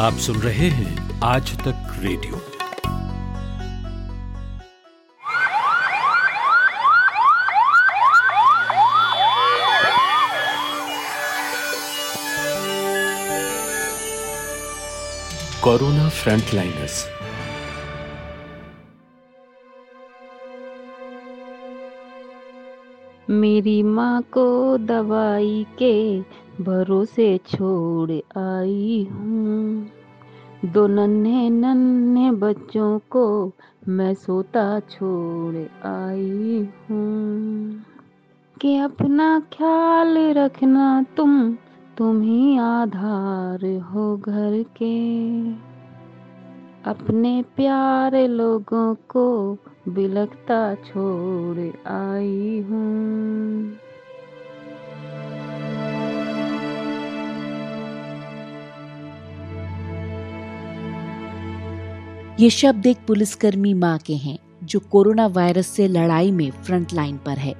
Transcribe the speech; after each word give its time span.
आप 0.00 0.12
सुन 0.12 0.36
रहे 0.36 0.68
हैं 0.68 1.20
आज 1.24 1.50
तक 1.58 1.96
रेडियो। 1.98 2.36
Corona 15.64 16.08
frontliners. 16.08 17.06
मेरी 23.30 23.82
माँ 23.82 24.22
को 24.22 24.78
दवाई 24.78 25.66
के 25.78 26.20
भरोसे 26.60 27.40
छोड़ 27.46 28.38
आई 28.38 29.08
हूँ। 29.12 29.86
दो 30.64 30.86
नन्हे 30.86 31.50
नन्हे 31.50 32.30
बच्चों 32.30 32.98
को 33.10 33.52
मैं 33.88 34.14
सोता 34.14 34.80
छोड़ 34.80 35.86
आई 35.86 36.68
हूँ। 36.90 37.80
कि 38.60 38.76
अपना 38.76 39.40
ख्याल 39.40 40.18
रखना 40.18 41.06
तुम 41.16 41.56
तुम 41.98 42.20
ही 42.20 42.58
आधार 42.58 43.76
हो 43.80 44.16
घर 44.16 44.64
के। 44.82 45.50
अपने 46.90 47.44
प्यारे 47.56 48.28
लोगों 48.28 48.94
को 48.94 49.56
बिलखता 49.88 50.74
छोड़ 50.74 51.88
आई 51.88 52.60
हूँ। 52.70 53.72
ये 62.40 62.48
शब्द 62.50 62.86
एक 62.86 62.98
पुलिसकर्मी 63.06 63.72
माँ 63.74 63.98
के 63.98 64.14
हैं, 64.14 64.38
जो 64.64 64.78
कोरोना 64.80 65.26
वायरस 65.26 65.66
से 65.66 65.88
लड़ाई 65.88 66.30
में 66.30 66.50
फ्रंट 66.50 66.92
लाइन 66.94 67.16
पर 67.16 67.38
है। 67.38 67.54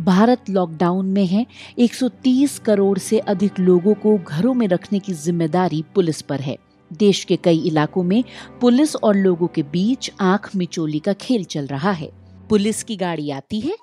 भारत 0.00 0.50
लॉकडाउन 0.50 1.06
में 1.06 1.24
है 1.26 1.46
130 1.78 2.58
करोड़ 2.58 2.98
से 2.98 3.18
अधिक 3.18 3.60
लोगों 3.60 3.94
को 3.94 4.16
घरों 4.18 4.54
में 4.54 4.66
रखने 4.68 4.98
की 4.98 5.12
ज़िम्मेदारी 5.12 5.84
पुलिस 5.94 6.20
पर 6.22 6.40
है। 6.40 6.56
देश 6.90 7.24
के 7.24 7.36
कई 7.36 7.58
इलाकों 7.58 8.02
में 8.02 8.22
पुलिस 8.60 8.96
और 8.96 9.16
लोगों 9.16 9.46
के 9.46 9.62
बीच 9.62 10.10
आँख 10.20 10.50
मिचोली 10.56 10.98
का 10.98 11.12
खेल 11.12 11.44
चल 11.44 11.66
रहा 11.66 11.90
है। 11.90 12.10
पुलिस 12.48 12.82
की 12.82 12.96
गाड़ी 12.96 13.30
आती 13.30 13.60
है 13.60 13.76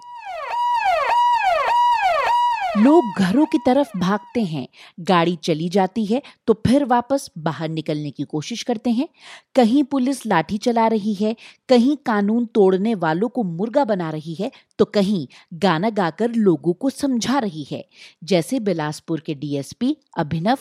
लोग 2.76 3.04
घरों 3.20 3.46
की 3.46 3.58
तरफ़ 3.58 3.98
भागते 3.98 4.42
हैं। 4.42 4.68
गाड़ी 5.00 5.36
चली 5.36 5.68
जाती 5.70 6.06
है 6.06 6.22
तो 6.48 6.54
फिर 6.68 6.84
वापस 6.86 7.30
बाहर 7.38 7.70
निकलने 7.70 8.12
की 8.12 8.24
कोशिश 8.24 8.64
करते 8.64 8.90
हैं। 8.90 9.08
कहीं 9.56 9.84
पुलिस 9.84 10.26
लाठी 10.26 10.58
चला 10.58 10.88
रही 10.88 11.14
है, 11.14 11.36
कहीं 11.70 11.96
कानून 12.06 12.46
तोड़ने 12.46 12.96
वालों 12.96 13.30
को 13.30 13.44
मुर्गा 13.44 13.86
बना 13.86 14.10
रही 14.10 14.34
है 14.34 14.52
तो 14.80 14.86
कहीं 14.86 15.28
गाना 15.54 15.90
गाकर 15.92 16.32
लोगों 16.32 16.74
को 16.74 16.90
समझा 16.90 17.40
रही 17.40 17.66
है। 17.72 17.86
जैसे 18.24 18.60
बिलासपुर 18.60 19.20
के 19.20 19.34
डीएसपी 19.36 19.96
अभिनव। 20.18 20.58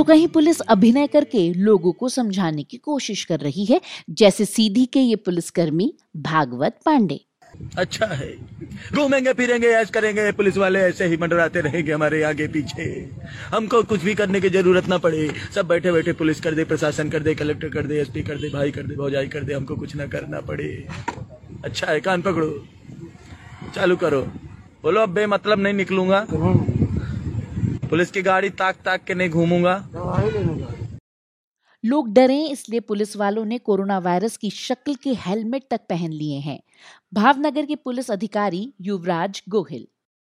तो 0.00 0.04
कहीं 0.04 0.28
पुलिस 0.28 0.60
अभिनय 0.60 1.06
करके 1.06 1.52
लोगों 1.54 1.92
को 1.92 2.08
समझाने 2.08 2.62
की 2.62 2.76
कोशिश 2.76 3.24
कर 3.24 3.40
रही 3.40 3.64
है, 3.64 3.80
जैसे 4.10 4.44
सीधी 4.44 4.86
के 4.86 5.00
ये 5.00 5.16
पुलिसकर्मी 5.16 5.94
भागवत 6.16 6.78
पांडे। 6.86 7.20
अच्छा 7.78 8.06
है। 8.06 8.32
घूमेंगे, 8.94 9.32
फिरेंगे, 9.32 9.68
ऐश 9.68 9.90
करेंगे, 9.90 10.32
पुलिस 10.32 10.56
वाले 10.56 10.78
ऐसे 10.78 11.06
ही 11.06 11.16
मंडराते 11.16 11.60
रहेंगे 11.60 11.92
हमारे 11.92 12.22
आगे 12.22 12.48
पीछे। 12.48 13.10
हमको 13.54 13.82
कुछ 13.82 14.00
भी 14.00 14.14
करने 14.14 14.40
की 14.40 14.48
ज़रूरत 14.48 14.88
ना 14.88 14.98
पड़े। 14.98 15.32
सब 15.54 15.66
बैठे 15.66 15.92
बैठे 15.92 16.12
पुलिस 16.12 16.40
कर 16.40 16.54
दे, 16.54 16.64
प्रशासन 16.64 17.10
कर 17.10 17.20
दे, 17.20 17.34
कलेक्टर 17.34 17.68
कर 17.68 17.86
दे, 17.86 18.00
एसपी 18.00 18.22
कर 18.22 18.36
दे, 18.36 18.48
भाई 18.48 18.70
कर 18.70 18.82
दे, 18.82 18.94
भौजाई 18.94 19.26
कर 19.26 19.40
दे, 19.40 19.54
हमको 19.54 19.76
कुछ 19.76 19.96
ना 19.96 20.06
करना 20.06 20.40
पड़े। 20.40 20.86
अच्छा 21.64 21.86
है, 21.86 22.00
कान 22.00 22.22
पकड़ो। 22.22 22.64
चालू 23.74 23.96
करो। 23.96 24.22
बोलो, 24.82 25.00
अब 25.00 25.08
बेमतलब 25.08 25.58
नहीं 25.58 25.74
निकलूँगा। 25.74 26.26
पुलिस 27.90 28.10
की 28.10 28.22
गाड़ी 28.22 28.50
ताक 28.58 28.76
ताक 28.84 29.04
के 29.04 29.14
नहीं 29.14 29.30
घूमूँगा। 29.30 29.74
लोग 31.84 32.12
डरे 32.14 32.38
इसलिए 32.46 32.80
पुलिस 32.80 33.16
वालों 33.16 33.44
ने 33.44 33.58
कोरोना 33.58 33.98
वायरस 33.98 34.36
की 34.36 34.50
शक्ल 34.50 34.94
के 34.94 35.14
हेलमेट 35.20 35.62
तक 35.70 35.80
पहन 35.88 36.12
लिए 36.12 36.38
हैं। 36.38 36.58
भावनगर 37.12 37.66
के 37.66 37.76
पुलिस 37.76 38.10
अधिकारी 38.10 38.72
युवराज 38.80 39.42
गोहिल। 39.48 39.86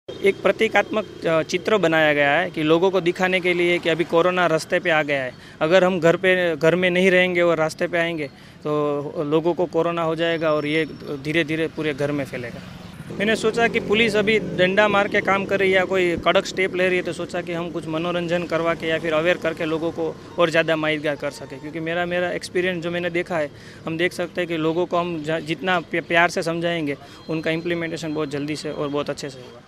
एक 0.08 0.42
प्रतीकात्मक 0.42 1.06
चित्र 1.48 1.76
बनाया 1.78 2.12
गया 2.14 2.30
है 2.30 2.50
कि 2.50 2.62
लोगों 2.62 2.90
को 2.90 3.00
दिखाने 3.00 3.40
के 3.40 3.54
लिए 3.54 3.78
कि 3.78 3.88
अभी 3.88 4.04
कोरोना 4.06 4.46
रास्ते 4.46 4.80
पे 4.80 4.90
आ 4.90 5.02
गया 5.02 5.22
है। 5.22 5.32
अगर 5.60 5.84
हम 5.84 6.00
घर 6.00 6.16
पे 6.16 6.34
घर 6.56 6.76
में 6.76 6.90
नहीं 6.90 7.10
रहेंगे 7.10 7.40
और 7.40 7.58
रास्ते 7.58 7.86
पे 7.86 7.98
आएँगे 7.98 8.28
तो 8.64 9.22
लोगों 9.24 9.54
को 9.54 9.66
कोरोना 9.68 10.02
हो 10.02 10.14
जाएगा 10.16 10.52
और 10.52 10.66
ये 10.66 10.84
धीरे 11.24 11.44
धीरे 11.44 11.68
पूरे 11.76 11.94
घर 11.94 12.12
में 12.12 12.24
फैलेगा। 12.24 12.60
मैंने 13.04 13.34
सोचा 13.36 13.66
कि 13.68 13.80
पुलिस 13.80 14.14
अभी 14.16 14.38
डंडा 14.58 14.86
मार 14.88 15.08
के 15.08 15.20
काम 15.20 15.44
कर 15.44 15.58
रही 15.60 15.70
है 15.70 15.76
या 15.76 15.84
कोई 15.84 16.16
कड़क 16.16 16.46
स्टेप 16.46 16.74
ले 16.74 16.86
रही 16.88 16.96
है 16.96 17.02
तो 17.02 17.12
सोचा 17.12 17.40
कि 17.40 17.52
हम 17.52 17.70
कुछ 17.70 17.86
मनोरंजन 17.86 18.44
करवा 18.44 18.74
के 18.74 18.86
या 18.86 18.98
फिर 18.98 19.12
अवेयर 19.12 19.36
करके 19.36 19.64
लोगों 19.64 19.90
को 19.90 20.14
और 20.38 20.50
ज़्यादा 20.50 20.76
माहितगार 20.76 21.16
कर 21.16 21.30
सके। 21.30 21.56
क्योंकि 21.56 21.80
मेरा 21.80 22.06
मेरा 22.06 22.30
एक्सपीरियंस 22.30 22.82
जो 22.82 22.90
मैंने 22.90 23.10
देखा 23.10 23.38
है 23.38 23.50
हम 23.86 23.98
देख 23.98 24.12
सकते 24.12 24.40
हैं 24.40 24.48
कि 24.48 24.56
लोगों 24.56 24.86
को 24.86 24.96
हम 24.96 25.22
जितना 25.42 25.78
प्यार 25.92 26.30
से 26.30 26.42
समझाएँगे 26.42 26.96
उनका 27.28 27.50
इम्प्लीमेंटेशन 27.50 28.14
बहुत 28.14 28.28
जल्दी 28.28 28.56
से 28.56 28.72
और 28.72 28.88
बहुत 28.88 29.10
अच्छे 29.10 29.30
से 29.30 29.38
होगा। 29.38 29.62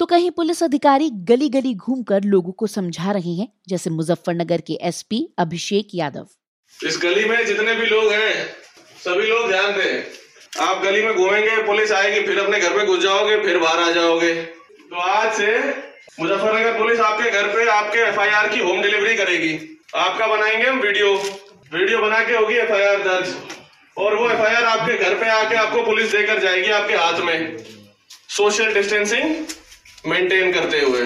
तो 0.00 0.06
कहीं 0.06 0.30
पुलिस 0.30 0.62
अधिकारी 0.62 1.10
गली 1.28 1.48
गली 1.48 1.74
घूमकर 1.74 2.24
लोगों 2.26 2.52
को 2.52 2.66
समझा 2.66 3.12
रहे 3.12 3.34
हैं 3.34 3.48
जैसे 3.68 3.90
मुजफ्फरनगर 3.90 4.60
के 4.60 4.78
एसपी 4.82 5.26
अभिषेक 5.38 5.88
यादव। 5.94 6.26
इस 6.78 6.98
गली 7.02 7.24
में 7.24 7.44
जितने 7.46 7.74
भी 7.74 7.86
लोग 7.86 8.12
हैं 8.12 8.46
सभी 9.04 9.26
लोग 9.26 9.48
ध्यान 9.48 9.72
दें 9.72 10.02
आप 10.60 10.82
गली 10.84 11.02
में 11.02 11.16
घूमेंगे, 11.16 11.62
पुलिस 11.62 11.92
आएगी, 11.92 12.26
फिर 12.26 12.38
अपने 12.38 12.60
घर 12.60 12.76
में 12.76 12.86
घुस 12.86 12.98
जाओगे, 12.98 13.40
फिर 13.40 13.58
बाहर 13.58 13.78
आ 13.78 13.90
जाओगे। 13.90 14.34
तो 14.90 14.96
आज 14.96 15.32
से 15.32 15.58
मुजफ्फरनगर 16.20 16.78
पुलिस 16.78 17.00
आपके 17.00 17.30
घर 17.30 17.48
पे 17.48 17.70
आपके 17.70 17.98
एफआईआर 17.98 18.48
की 18.48 18.58
होम 18.58 18.82
डिलीवरी 18.82 19.16
करेगी। 19.16 19.80
आपका 19.96 20.26
बनाएँगे 20.26 20.68
हम 20.68 20.80
वीडियो 20.80 21.14
वीडियो 21.74 21.98
बना 21.98 22.24
के 22.24 22.36
होगी 22.36 22.54
एफआईआर 22.54 22.96
दर्ज। 22.96 23.34
और 23.98 24.14
वो 24.14 24.30
एफआईआर 24.30 24.64
आपके 24.64 24.98
घर 24.98 25.14
पे 25.14 25.28
आके 25.28 25.54
आपको 25.54 25.82
पुलिस 25.82 26.12
देकर 26.12 26.38
जाएगी 26.38 26.70
आपके 26.70 26.94
हाथ 26.94 27.20
में। 27.20 27.56
सोशल 28.28 28.74
डिस्टेंसिंग 28.74 29.44
मेंटेन 30.06 30.52
करते 30.52 30.80
हुए। 30.80 31.02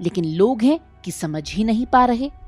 लेकिन 0.00 0.24
लोग 0.24 0.62
हैं 0.62 0.80
कि 1.04 1.10
समझ 1.10 1.52
ही 1.52 1.64
नहीं 1.64 1.86
पा 1.86 2.04
रहे। 2.04 2.39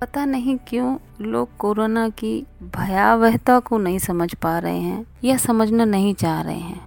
पता 0.00 0.24
नहीं 0.24 0.56
क्यों 0.68 0.96
लोग 1.20 1.56
कोरोना 1.56 2.08
की 2.08 2.46
भयावहता 2.62 3.58
को 3.58 3.78
नहीं 3.78 3.98
समझ 3.98 4.34
पा 4.34 4.58
रहे 4.58 4.80
हैं 4.80 5.04
या 5.24 5.36
समझना 5.36 5.84
नहीं 5.84 6.14
चाह 6.14 6.40
रहे 6.40 6.58
हैं। 6.58 6.80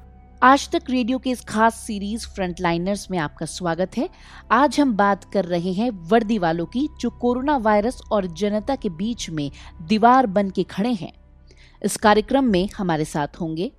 आज 0.44 0.70
तक 0.72 0.90
रेडियो 0.90 1.18
के 1.18 1.30
इस 1.30 1.42
खास 1.42 1.76
सीरीज़ 1.76 2.28
फ्रंटलाइनर्स 2.28 3.12
में 3.12 3.18
आपका 3.18 3.46
स्वागत 3.46 3.98
है। 3.98 4.10
आज 4.52 4.80
हम 4.80 4.94
बात 4.94 5.24
कर 5.34 5.46
रहे 5.46 5.74
हैं 5.74 5.90
वर्दी 5.90 6.38
वालों 6.38 6.66
की 6.66 6.88
जो 7.02 7.10
कोरोना 7.10 7.58
वायरस 7.58 8.02
और 8.12 8.28
जनता 8.28 8.76
के 8.76 8.90
बीच 8.90 9.30
में 9.30 9.52
दीवार 9.82 10.28
बन 10.28 10.50
के 10.50 10.64
खड़े 10.64 10.94
हैं। 10.94 11.12
इस 11.86 11.98
कार्यक्रम 11.98 12.44
में 12.44 12.70
हमारे 12.78 13.06
साथ 13.06 13.42
होंगे 13.42 13.72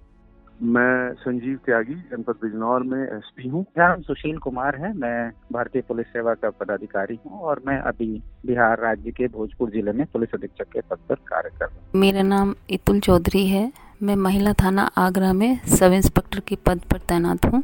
मैं 0.63 1.15
संजीव 1.15 1.57
त्यागी 1.67 1.95
जनपद 2.11 2.35
बिजनौर 2.43 2.83
में 2.83 3.03
एसपी 3.03 3.49
हूँ। 3.49 3.65
नाम 3.79 4.03
सुशील 4.03 4.37
कुमार 4.39 4.77
है। 4.77 4.93
मैं 4.97 5.31
भारतीय 5.53 5.83
पुलिस 5.83 6.07
सेवा 6.07 6.35
का 6.35 6.51
पदाधिकारी 6.51 7.19
हूँ 7.27 7.41
और 7.41 7.63
मैं 7.67 7.79
अभी 7.81 8.07
बिहार 8.47 8.81
राज्य 8.81 9.11
के 9.11 9.29
भोजपुर 9.29 9.71
ज़िले 9.71 9.93
में 9.93 10.05
पुलिस 10.07 10.35
अधीक्षक 10.35 10.73
के 10.73 10.81
पद 10.81 10.99
पर 11.09 11.15
कार्य 11.15 11.51
कर 11.51 11.67
रहा 11.67 11.75
हूँ। 11.75 12.01
मेरा 12.01 12.23
नाम 12.23 12.55
इतुल 12.71 13.01
चौधरी 13.01 13.47
है। 13.49 13.71
मैं 14.03 14.17
महिला 14.19 14.53
थाना 14.53 14.83
आगरा 14.99 15.33
में 15.33 15.59
सब 15.69 15.93
इंस्पेक्टर 15.93 16.41
के 16.41 16.57
पद 16.67 16.81
पर 16.91 16.99
तैनात 17.09 17.47
हूँ। 17.47 17.63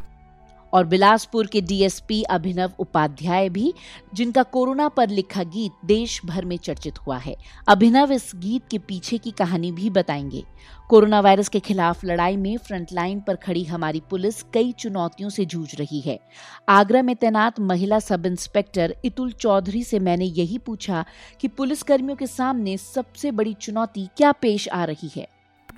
और 0.73 0.87
बिलासपुर 0.87 1.47
के 1.47 1.61
डीएसपी 1.61 2.23
अभिनव 2.23 2.73
उपाध्याय 2.79 3.49
भी, 3.49 3.75
जिनका 4.15 4.43
कोरोना 4.43 4.88
पर 4.88 5.09
लिखा 5.09 5.43
गीत 5.43 5.73
देश 5.85 6.20
भर 6.25 6.44
में 6.44 6.56
चर्चित 6.56 6.99
हुआ 6.99 7.19
है। 7.19 7.37
अभिनव 7.69 8.12
इस 8.12 8.32
गीत 8.35 8.62
के 8.70 8.79
पीछे 8.79 9.19
की 9.19 9.31
कहानी 9.31 9.73
भी 9.73 9.91
बताएँगे। 9.91 10.44
कोरोना 10.88 11.20
वायरस 11.20 11.49
के 11.49 11.61
खिलाफ 11.61 12.05
लड़ाई 12.05 12.37
में 12.37 12.56
फ्रंटलाइन 12.56 13.20
पर 13.20 13.37
खड़ी 13.37 13.65
हमारी 13.65 14.03
पुलिस 14.11 14.43
कई 14.43 14.73
चुनौतियों 14.73 15.29
से 15.29 15.44
जूझ 15.44 15.75
रही 15.75 16.00
है। 16.00 16.20
आगरा 16.69 17.03
में 17.03 17.17
तैनात 17.17 17.61
महिला 17.61 17.99
सब 17.99 18.26
इंस्पेक्टर 18.26 18.97
इतुल 19.05 19.32
चौधरी 19.32 19.85
से 19.85 19.99
मैंने 19.99 20.25
यही 20.25 20.59
पूछा 20.59 21.05
कि 21.41 21.49
पुलिस 21.49 21.82
कर्मियों 21.82 22.17
के 22.17 22.26
सामने 22.26 22.76
सबसे 22.76 23.31
बड़ी 23.31 23.55
चुनौती 23.55 24.09
क्या 24.17 24.32
पेश 24.32 24.69
आ 24.69 24.85
रही 24.85 25.11
है? 25.17 25.29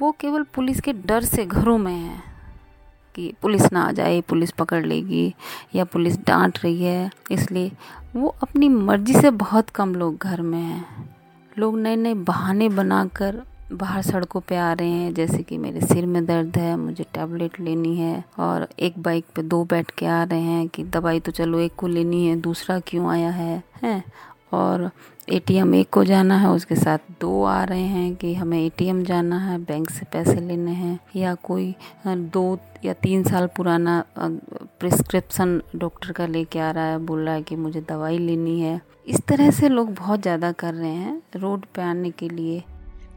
वो 0.01 0.13
केवल 0.13 0.43
पुलिस 0.43 0.81
के 0.81 0.93
डर 0.93 1.25
से 1.25 1.47
घरों 1.47 1.79
में 1.79 1.95
है। 1.95 2.30
कि 3.15 3.33
पुलिस 3.43 3.73
ना 3.73 3.83
आ 3.83 3.93
जाए, 3.93 4.21
पुलिस 4.21 4.51
पकड़ 4.51 4.85
लेगी 4.87 5.35
या 5.75 5.85
पुलिस 5.85 6.19
डांट 6.19 6.59
रही 6.65 6.83
है, 6.85 7.11
इसलिए 7.31 7.73
वो 8.17 8.35
अपनी 8.43 8.69
मर्ज़ी 8.69 9.15
से 9.15 9.31
बहुत 9.31 9.71
कम 9.71 9.95
लोग 9.95 10.19
घर 10.19 10.41
में 10.43 10.59
हैं। 10.59 11.09
लोग 11.59 11.79
नए 11.79 11.97
नए 11.97 12.15
बहाने 12.15 12.69
बनाकर 12.69 13.43
बाहर 13.73 14.03
सड़कों 14.03 14.41
पे 14.41 14.57
आ 14.57 14.73
रहे 14.73 14.89
हैं, 14.89 15.13
जैसे 15.15 15.43
कि 15.43 15.59
मेरे 15.59 15.81
सिर 15.81 16.07
में 16.07 16.25
दर्द 16.27 16.57
है, 16.57 16.77
मुझे 16.77 17.05
टैबलेट 17.15 17.61
लेनी 17.61 17.97
है 17.97 18.25
और 18.39 18.69
एक 18.79 18.99
बाइक 18.99 19.25
पे 19.35 19.43
दो 19.43 19.63
बैठ 19.65 19.91
के 19.91 20.07
आ 20.07 20.23
रहे 20.23 20.41
हैं 20.41 20.69
कि 20.69 20.85
दवाई 20.85 21.21
तो 21.21 21.33
चलो 21.33 21.59
एक 21.59 21.75
को 21.77 21.87
लेनी 21.87 22.27
है, 22.27 22.37
दूसरा 22.37 22.79
क्यों 22.81 23.11
आया 23.11 23.31
है, 23.31 23.63
हैं? 23.83 24.03
और 24.53 24.91
एटीएम 25.31 25.75
एक 25.75 25.89
को 25.91 26.03
जाना 26.05 26.37
है, 26.37 26.49
उसके 26.49 26.77
साथ 26.77 26.99
दो 27.21 27.43
आ 27.45 27.63
रहे 27.65 27.81
हैं 27.81 28.15
कि 28.17 28.33
हमें 28.35 28.59
एटीएम 28.59 29.03
जाना 29.05 29.39
है, 29.39 29.59
बैंक 29.59 29.91
से 29.91 30.07
पैसे 30.13 30.41
लेने 30.41 30.71
हैं 30.73 30.99
या 31.17 31.35
कोई 31.43 31.75
दो 32.07 32.59
या 32.85 32.93
तीन 32.93 33.23
साल 33.25 33.47
पुराना 33.57 34.03
प्रिस्क्रिप्शन 34.19 35.61
डॉक्टर 35.77 36.13
का 36.13 36.27
लेके 36.27 36.59
आ 36.59 36.71
रहा 36.71 36.85
है, 36.85 36.99
बोल 36.99 37.21
रहा 37.21 37.35
है 37.35 37.43
कि 37.43 37.57
मुझे 37.57 37.81
दवाई 37.81 38.19
लेनी 38.19 38.61
है। 38.61 38.81
इस 39.09 39.21
तरह 39.29 39.51
से 39.51 39.69
लोग 39.69 39.95
बहुत 39.95 40.23
ज़्यादा 40.23 40.51
कर 40.53 40.75
रहे 40.75 40.91
हैं 40.91 41.23
रोड 41.37 41.67
पे 41.75 41.83
आने 41.83 42.11
के 42.11 42.29
लिए। 42.29 42.63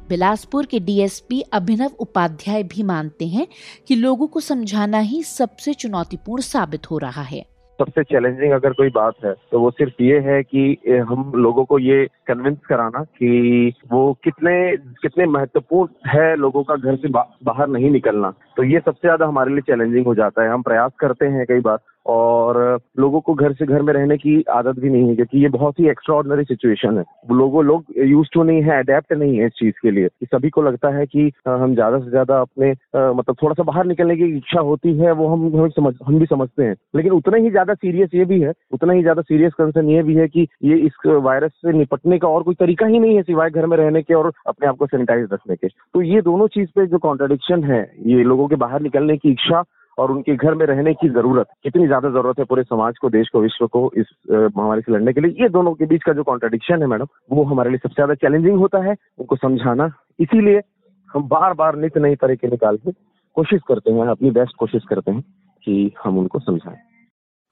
बिलासपुर 0.10 0.66
के 0.66 0.80
डीएसपी 0.80 1.40
अभिनव 1.54 1.92
उपाध्याय 2.00 2.64
भी 2.64 2.84
मानते 2.84 3.28
हैं 3.28 3.48
कि 3.88 3.96
लोगों 3.96 4.28
को 4.28 4.40
समझाना 4.40 5.00
ही 5.00 5.24
सबसे 5.24 5.74
चुनौतीपूर्ण 5.74 6.42
साबित 6.42 6.90
हो 6.92 6.98
रहा 6.98 7.22
है। 7.22 7.46
सबसे 7.84 8.04
चैलेंजिंग 8.04 8.52
अगर 8.52 8.74
कोई 8.74 8.90
बात 8.90 9.14
है 9.26 9.34
तो 9.52 9.60
वो 9.60 9.72
सिर्फ़ 9.72 10.04
ये 10.04 10.20
है 10.20 10.42
कि 10.44 10.78
हम 11.10 11.32
लोगों 11.36 11.66
को 11.66 11.80
ये 11.80 12.06
कन्विंस 12.28 12.58
कराना 12.70 13.04
कि 13.04 13.74
वो 13.92 14.02
कितने 14.24 14.56
कितने 14.78 15.26
महत्वपूर्ण 15.26 16.10
है 16.10 16.36
लोगों 16.36 16.64
का 16.64 16.76
घर 16.76 16.96
से 16.96 17.08
बा, 17.08 17.28
बाहर 17.44 17.68
नहीं 17.68 17.92
निकलना। 17.92 18.34
तो 18.58 18.64
ये 18.64 18.80
सबसे 18.80 19.08
ज़्यादा 19.08 19.26
हमारे 19.26 19.52
लिए 19.52 19.62
चैलेंजिंग 19.62 20.06
हो 20.06 20.16
जाता 20.16 20.44
है। 20.44 20.50
हम 20.50 20.62
प्रयास 20.62 20.92
करते 21.00 21.26
हैं 21.26 21.46
कई 21.46 21.60
बार 21.60 21.78
और 22.06 22.58
लोगों 23.00 23.20
को 23.22 23.34
घर 23.34 23.54
से 23.54 23.66
घर 23.66 23.82
में 23.82 23.94
रहने 23.94 24.18
की 24.18 24.42
आदत 24.52 24.80
भी 24.80 24.90
नहीं 24.90 25.08
है, 25.08 25.16
क्योंकि 25.16 25.42
ये 25.42 25.50
बहुत 25.50 25.80
ही 25.80 25.88
एक्स्ट्रॉर्डनरी 25.90 26.44
सिचुएशन 26.44 26.98
है। 26.98 27.04
लोगों, 27.32 27.64
लोग 27.66 27.86
यूज़ 28.00 28.28
टू 28.34 28.44
नहीं 28.44 28.62
है 28.64 28.80
अडेप्ट 28.80 29.14
नहीं 29.14 29.38
है 29.38 29.46
इस 29.46 29.52
चीज़ 29.60 29.76
के 29.82 29.92
लिए। 29.92 30.08
सभी 30.26 30.50
को 30.50 30.62
लगता 30.62 30.90
है 30.96 31.06
कि 31.06 31.32
हम 31.48 31.74
ज़्यादा 31.74 32.00
से 32.00 32.10
ज़्यादा 32.10 32.40
अपने 32.42 32.72
मतलब 32.72 33.36
थोड़ा 33.42 33.54
सा 33.54 33.64
बाहर 33.64 33.86
निकलने 33.86 34.16
की 34.16 34.26
इच्छा 34.38 34.60
होती 34.62 34.98
है, 34.98 35.12
वो 35.12 35.28
हम 35.28 35.46
हम 35.56 35.70
समझ, 35.70 35.94
हम 36.06 36.20
भी 36.20 36.26
समझते 36.26 36.64
हैं। 36.64 36.76
लेकिन 36.96 37.12
उतना 37.12 37.38
ही 37.38 37.50
ज़्यादा 37.50 37.74
सीरियस 37.76 38.10
ये 38.14 38.26
भी 38.26 38.40
है, 38.42 38.54
उतना 38.74 38.94
ही 38.94 39.02
ज़्यादा 39.02 39.22
सीरियस 39.24 39.54
कंसर्न 39.54 39.90
ये 39.90 40.04
भी 40.04 40.16
है 40.16 40.28
कि 40.28 40.48
ये 40.64 40.78
इस 40.80 41.06
वायरस 41.06 41.52
से 41.56 41.78
निपटने 41.78 42.18
का 42.20 42.28
और 42.28 42.44
कोई 42.44 42.56
तरीका 42.56 42.86
ही 42.86 43.00
नहीं 43.00 43.16
है 43.16 43.22
सिवाय 43.24 43.50
घर 43.50 43.66
में 43.66 43.78
रहने 43.78 44.02
के 44.02 44.14
और 44.14 44.32
अपने 44.48 44.68
आप 44.68 44.78
को 44.78 44.86
सैनिटाइज 44.88 45.28
रखने 45.34 45.56
के। 45.56 45.68
तो 45.68 46.02
ये 46.04 46.22
दोनों 46.22 46.48
चीज़ 46.50 46.70
पे 46.76 46.86
जो 46.88 46.98
कॉन्ट्रडिक्शन 47.00 47.64
है, 47.64 47.82
ये 48.08 48.24
लोगों 48.24 48.48
के 48.48 48.56
बाहर 48.58 48.82
निकलने 48.82 49.18
की 49.18 49.32
इच्छा 49.32 49.64
और 49.98 50.12
उनके 50.12 50.36
घर 50.36 50.54
में 50.56 50.66
रहने 50.66 50.94
की 50.94 51.10
ज़रूरत, 51.10 51.48
कितनी 51.64 51.86
ज़्यादा 51.88 52.10
ज़रूरत 52.10 52.40
है 52.40 52.46
पूरे 52.46 52.64
समाज 52.64 52.98
को, 52.98 53.10
देश 53.10 53.30
को, 53.30 53.42
विश्व 53.42 53.68
को 53.68 53.92
इस 53.98 54.06
महामारी 54.30 54.82
से 54.82 54.92
लड़ने 54.92 55.14
के 55.14 55.22
लिए, 55.22 55.32
ये 55.42 55.50
दोनों 55.50 55.74
के 55.74 55.86
बीच 55.86 56.04
का 56.04 56.14
जो 56.14 56.24
कॉन्ट्रडिक्शन 56.24 56.82
है 56.82 56.88
मैडम, 56.88 57.08
वो 57.32 57.44
हमारे 57.44 57.70
लिए 57.70 57.80
सबसे 57.80 57.96
ज़्यादा 57.96 58.14
चैलेंजिंग 58.16 58.58
होता 58.60 58.84
है, 58.84 58.96
उनको 59.20 59.36
समझाना। 59.38 59.92
इसीलिए 60.20 60.62
हम 61.10 61.28
बार 61.28 61.54
बार 61.54 61.76
नित्य 61.76 62.00
नई 62.00 62.16
तरीके 62.16 62.48
निकाल 62.48 62.78
के 62.78 62.92
कोशिश 63.38 63.62
करते 63.68 63.92
हैं, 63.92 64.08
अपनी 64.08 64.32
बेस्ट 64.32 64.56
कोशिश 64.60 64.84
करते 64.90 65.12
हैं 65.12 65.22
कि 65.64 65.92
हम 66.04 66.18
उनको 66.18 66.40
समझाएँ। 66.40 66.78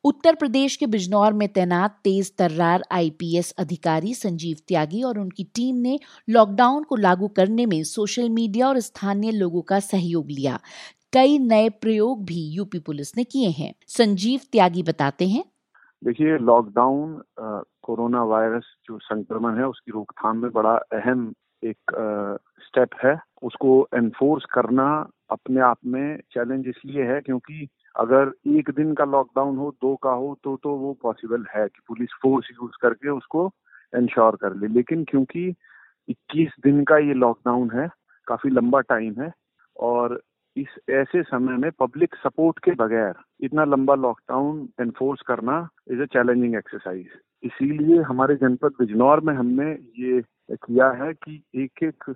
उत्तर 0.03 0.35
प्रदेश 0.35 0.75
के 0.75 0.85
बिजनौर 0.87 1.33
में 1.33 1.47
तैनात 1.47 1.97
तेज 2.03 2.31
तर्रार 2.37 2.83
आईपीएस 2.91 3.53
अधिकारी 3.59 4.13
संजीव 4.13 4.57
त्यागी 4.67 5.01
और 5.03 5.19
उनकी 5.19 5.43
टीम 5.55 5.75
ने 5.77 5.97
लॉकडाउन 6.29 6.83
को 6.83 6.95
लागू 6.95 7.27
करने 7.27 7.65
में 7.65 7.83
सोशल 7.83 8.29
मीडिया 8.29 8.67
और 8.67 8.79
स्थानीय 8.79 9.31
लोगों 9.31 9.61
का 9.61 9.79
सहयोग 9.81 10.31
लिया। 10.31 10.59
कई 11.13 11.37
नए 11.39 11.69
प्रयोग 11.81 12.23
भी 12.25 12.41
यूपी 12.55 12.79
पुलिस 12.79 13.11
ने 13.17 13.23
किए 13.23 13.49
हैं। 13.49 13.73
संजीव 13.87 14.39
त्यागी 14.51 14.83
बताते 14.83 15.27
हैं। 15.27 15.43
देखिए 16.03 16.37
लॉकडाउन 16.37 17.21
कोरोना 17.83 18.23
वायरस 18.23 18.65
जो 18.85 18.97
संक्रमण 18.99 19.57
है, 19.57 19.67
उसकी 19.67 19.91
रोकथाम 19.91 20.37
में 20.37 20.51
बड़ा 20.51 20.75
अहम 20.93 21.33
एक 21.63 21.91
स्टेप 22.67 22.89
है। 23.03 23.17
उसको 23.43 23.87
एनफोर्स 23.95 24.45
करना 24.53 24.87
अपने 25.29 25.61
आप 25.61 25.77
में 25.85 26.17
चैलेंज 26.31 26.67
इसलिए 26.67 27.03
है 27.03 27.19
क्योंकि 27.21 27.67
अगर 27.95 28.31
एक 28.57 28.69
दिन 28.69 28.93
का 28.93 29.05
लॉकडाउन 29.05 29.57
हो, 29.57 29.69
दो 29.81 29.95
का 29.95 30.11
हो 30.11 30.37
तो 30.43 30.55
तो 30.63 30.75
वो 30.77 30.93
पॉसिबल 31.01 31.45
है 31.55 31.67
कि 31.67 31.81
पुलिस 31.87 32.09
फोर्स 32.21 32.49
यूज़ 32.51 32.81
करके 32.81 33.09
उसको 33.09 33.49
इंश्योर 33.93 34.35
कर 34.35 34.55
ले। 34.55 34.67
लेकिन 34.67 35.03
क्योंकि 35.03 35.53
21 36.09 36.55
दिन 36.63 36.83
का 36.83 36.97
ये 36.97 37.13
लॉकडाउन 37.13 37.71
है, 37.73 37.87
काफ़ी 38.27 38.49
लंबा 38.49 38.79
टाइम 38.79 39.21
है 39.21 39.31
और 39.79 40.21
इस 40.57 40.67
ऐसे 40.89 41.21
समय 41.23 41.57
में 41.57 41.69
पब्लिक 41.79 42.15
सपोर्ट 42.15 42.59
के 42.59 42.71
बगैर 42.71 43.13
इतना 43.45 43.63
लंबा 43.65 43.95
लॉकडाउन 43.95 44.67
एनफोर्स 44.81 45.21
करना 45.27 45.67
इज़ 45.91 46.01
अ 46.01 46.05
चैलेंजिंग 46.05 46.55
एक्सरसाइज 46.55 47.07
इसीलिए 47.43 48.01
हमारे 48.01 48.35
जनपद 48.35 48.73
बिजनौर 48.79 49.19
में 49.19 49.33
हमने 49.33 49.71
ये 49.99 50.21
किया 50.51 50.89
है 51.03 51.13
कि 51.13 51.41
एक 51.55 51.83
एक 51.83 52.15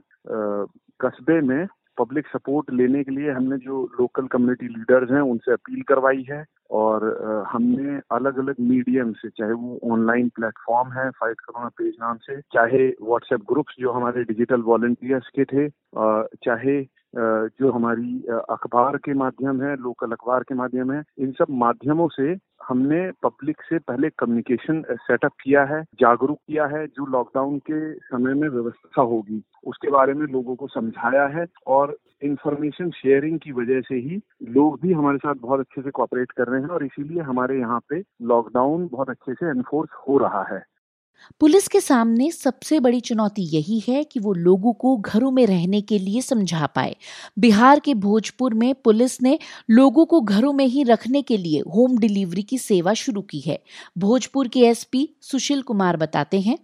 कस्बे 1.00 1.40
में 1.42 1.68
पब्लिक 1.98 2.28
सपोर्ट 2.28 2.72
लेने 2.74 3.04
के 3.04 3.12
लिए 3.12 3.32
हमने 3.32 3.58
जो 3.58 3.84
लोकल 4.00 4.26
कम्युनिटी 4.28 4.68
लीडर्स 4.68 5.12
हैं, 5.12 5.22
उनसे 5.22 5.52
अपील 5.54 5.82
करवाई 5.82 6.26
है 6.30 6.44
और 6.80 7.06
हमने 7.52 8.00
अलग 8.12 8.40
अलग 8.40 8.56
मीडियम 8.60 9.12
से, 9.14 9.30
चाहे 9.30 9.52
वो 9.52 9.80
ऑनलाइन 9.94 10.28
प्लेटफॉर्म 10.36 10.92
है 10.94 11.10
फाइट 11.10 11.40
कोरोना 11.40 11.70
पेज 11.78 11.94
नाम 12.02 12.18
से, 12.18 12.40
चाहे 12.54 12.88
व्हाट्सएप 13.02 13.46
ग्रुप्स 13.52 13.76
जो 13.80 13.92
हमारे 13.92 14.24
डिजिटल 14.24 14.62
वॉलंटियर्स 14.62 15.30
के 15.40 15.46
थे 15.46 15.68
चाहे 16.46 16.82
जो 17.18 17.72
हमारी 17.72 18.24
अखबार 18.50 18.98
के 18.98 19.14
माध्यम 19.14 19.62
है, 19.62 19.76
लोकल 19.76 20.12
अखबार 20.12 20.44
के 20.44 20.56
माध्यम 20.56 20.92
है, 20.92 21.04
इन 21.20 21.32
सब 21.32 21.46
माध्यमों 21.50 22.08
से 22.08 22.36
हमने 22.68 23.12
पब्लिक 23.24 23.62
से 23.62 23.80
पहले 23.80 24.10
कम्युनिकेशन 24.10 24.84
सेटअप 24.92 25.32
किया 25.44 25.64
है, 25.64 25.82
जागरूक 26.00 26.38
किया 26.48 26.66
है, 26.66 26.86
जो 26.88 27.06
लॉकडाउन 27.06 27.58
के 27.60 27.94
समय 27.94 28.34
में 28.34 28.50
व्यवस्था 28.50 29.02
होगी। 29.02 29.44
उसके 29.68 29.92
बारे 29.92 30.14
में 30.14 30.26
लोगों 30.28 30.56
को 30.56 30.68
समझाया 30.68 31.26
है 31.28 31.46
और 31.68 31.98
इंफॉर्मेशन 32.24 32.90
शेयरिंग 32.90 33.40
की 33.40 33.52
वजह 33.52 33.82
से 33.82 33.96
ही 33.96 34.22
लोग 34.44 34.80
भी 34.82 34.94
हमारे 34.94 35.18
साथ 35.18 35.36
बहुत 35.36 35.60
अच्छे 35.60 35.82
से 35.82 35.92
कॉपरेट 35.92 36.32
कर 36.32 36.48
रहे 36.48 36.62
हैं 36.62 36.68
और 36.68 36.86
इसीलिए 36.86 37.22
हमारे 37.22 37.60
यहाँ 37.60 37.80
पे 37.90 38.04
लॉकडाउन 38.22 38.88
बहुत 38.92 39.10
अच्छे 39.10 39.34
से 39.34 39.50
एनफोर्स 39.50 39.90
हो 40.08 40.18
रहा 40.18 40.44
है। 40.44 40.64
पुलिस 41.40 41.68
के 41.68 41.80
सामने 41.82 42.32
सबसे 42.32 42.80
बड़ी 42.80 43.00
चुनौती 43.00 43.42
यही 43.42 43.84
है 43.88 44.04
कि 44.04 44.20
वो 44.20 44.34
लोगों 44.34 44.74
को 44.74 44.98
घरों 44.98 45.32
में 45.32 45.46
रहने 45.46 45.82
के 45.82 46.00
लिए 46.00 46.22
समझा 46.22 46.66
पाए। 46.66 46.96
बिहार 47.40 47.80
के 47.80 47.94
भोजपुर 47.94 48.54
में 48.54 48.76
पुलिस 48.76 49.22
ने 49.22 49.40
लोगों 49.70 50.06
को 50.06 50.22
घरों 50.22 50.54
में 50.54 50.66
ही 50.66 50.84
रखने 50.84 51.22
के 51.22 51.38
लिए 51.38 51.60
होम 51.60 51.98
डिलीवरी 51.98 52.44
की 52.44 52.58
सेवा 52.58 52.94
शुरू 52.94 53.22
की 53.22 53.40
है। 53.40 53.64
भोजपुर 53.98 54.48
के 54.48 54.60
एसपी 54.60 55.10
सुशील 55.22 55.62
कुमार 55.62 55.98
बताते 55.98 56.42
हैं। 56.42 56.58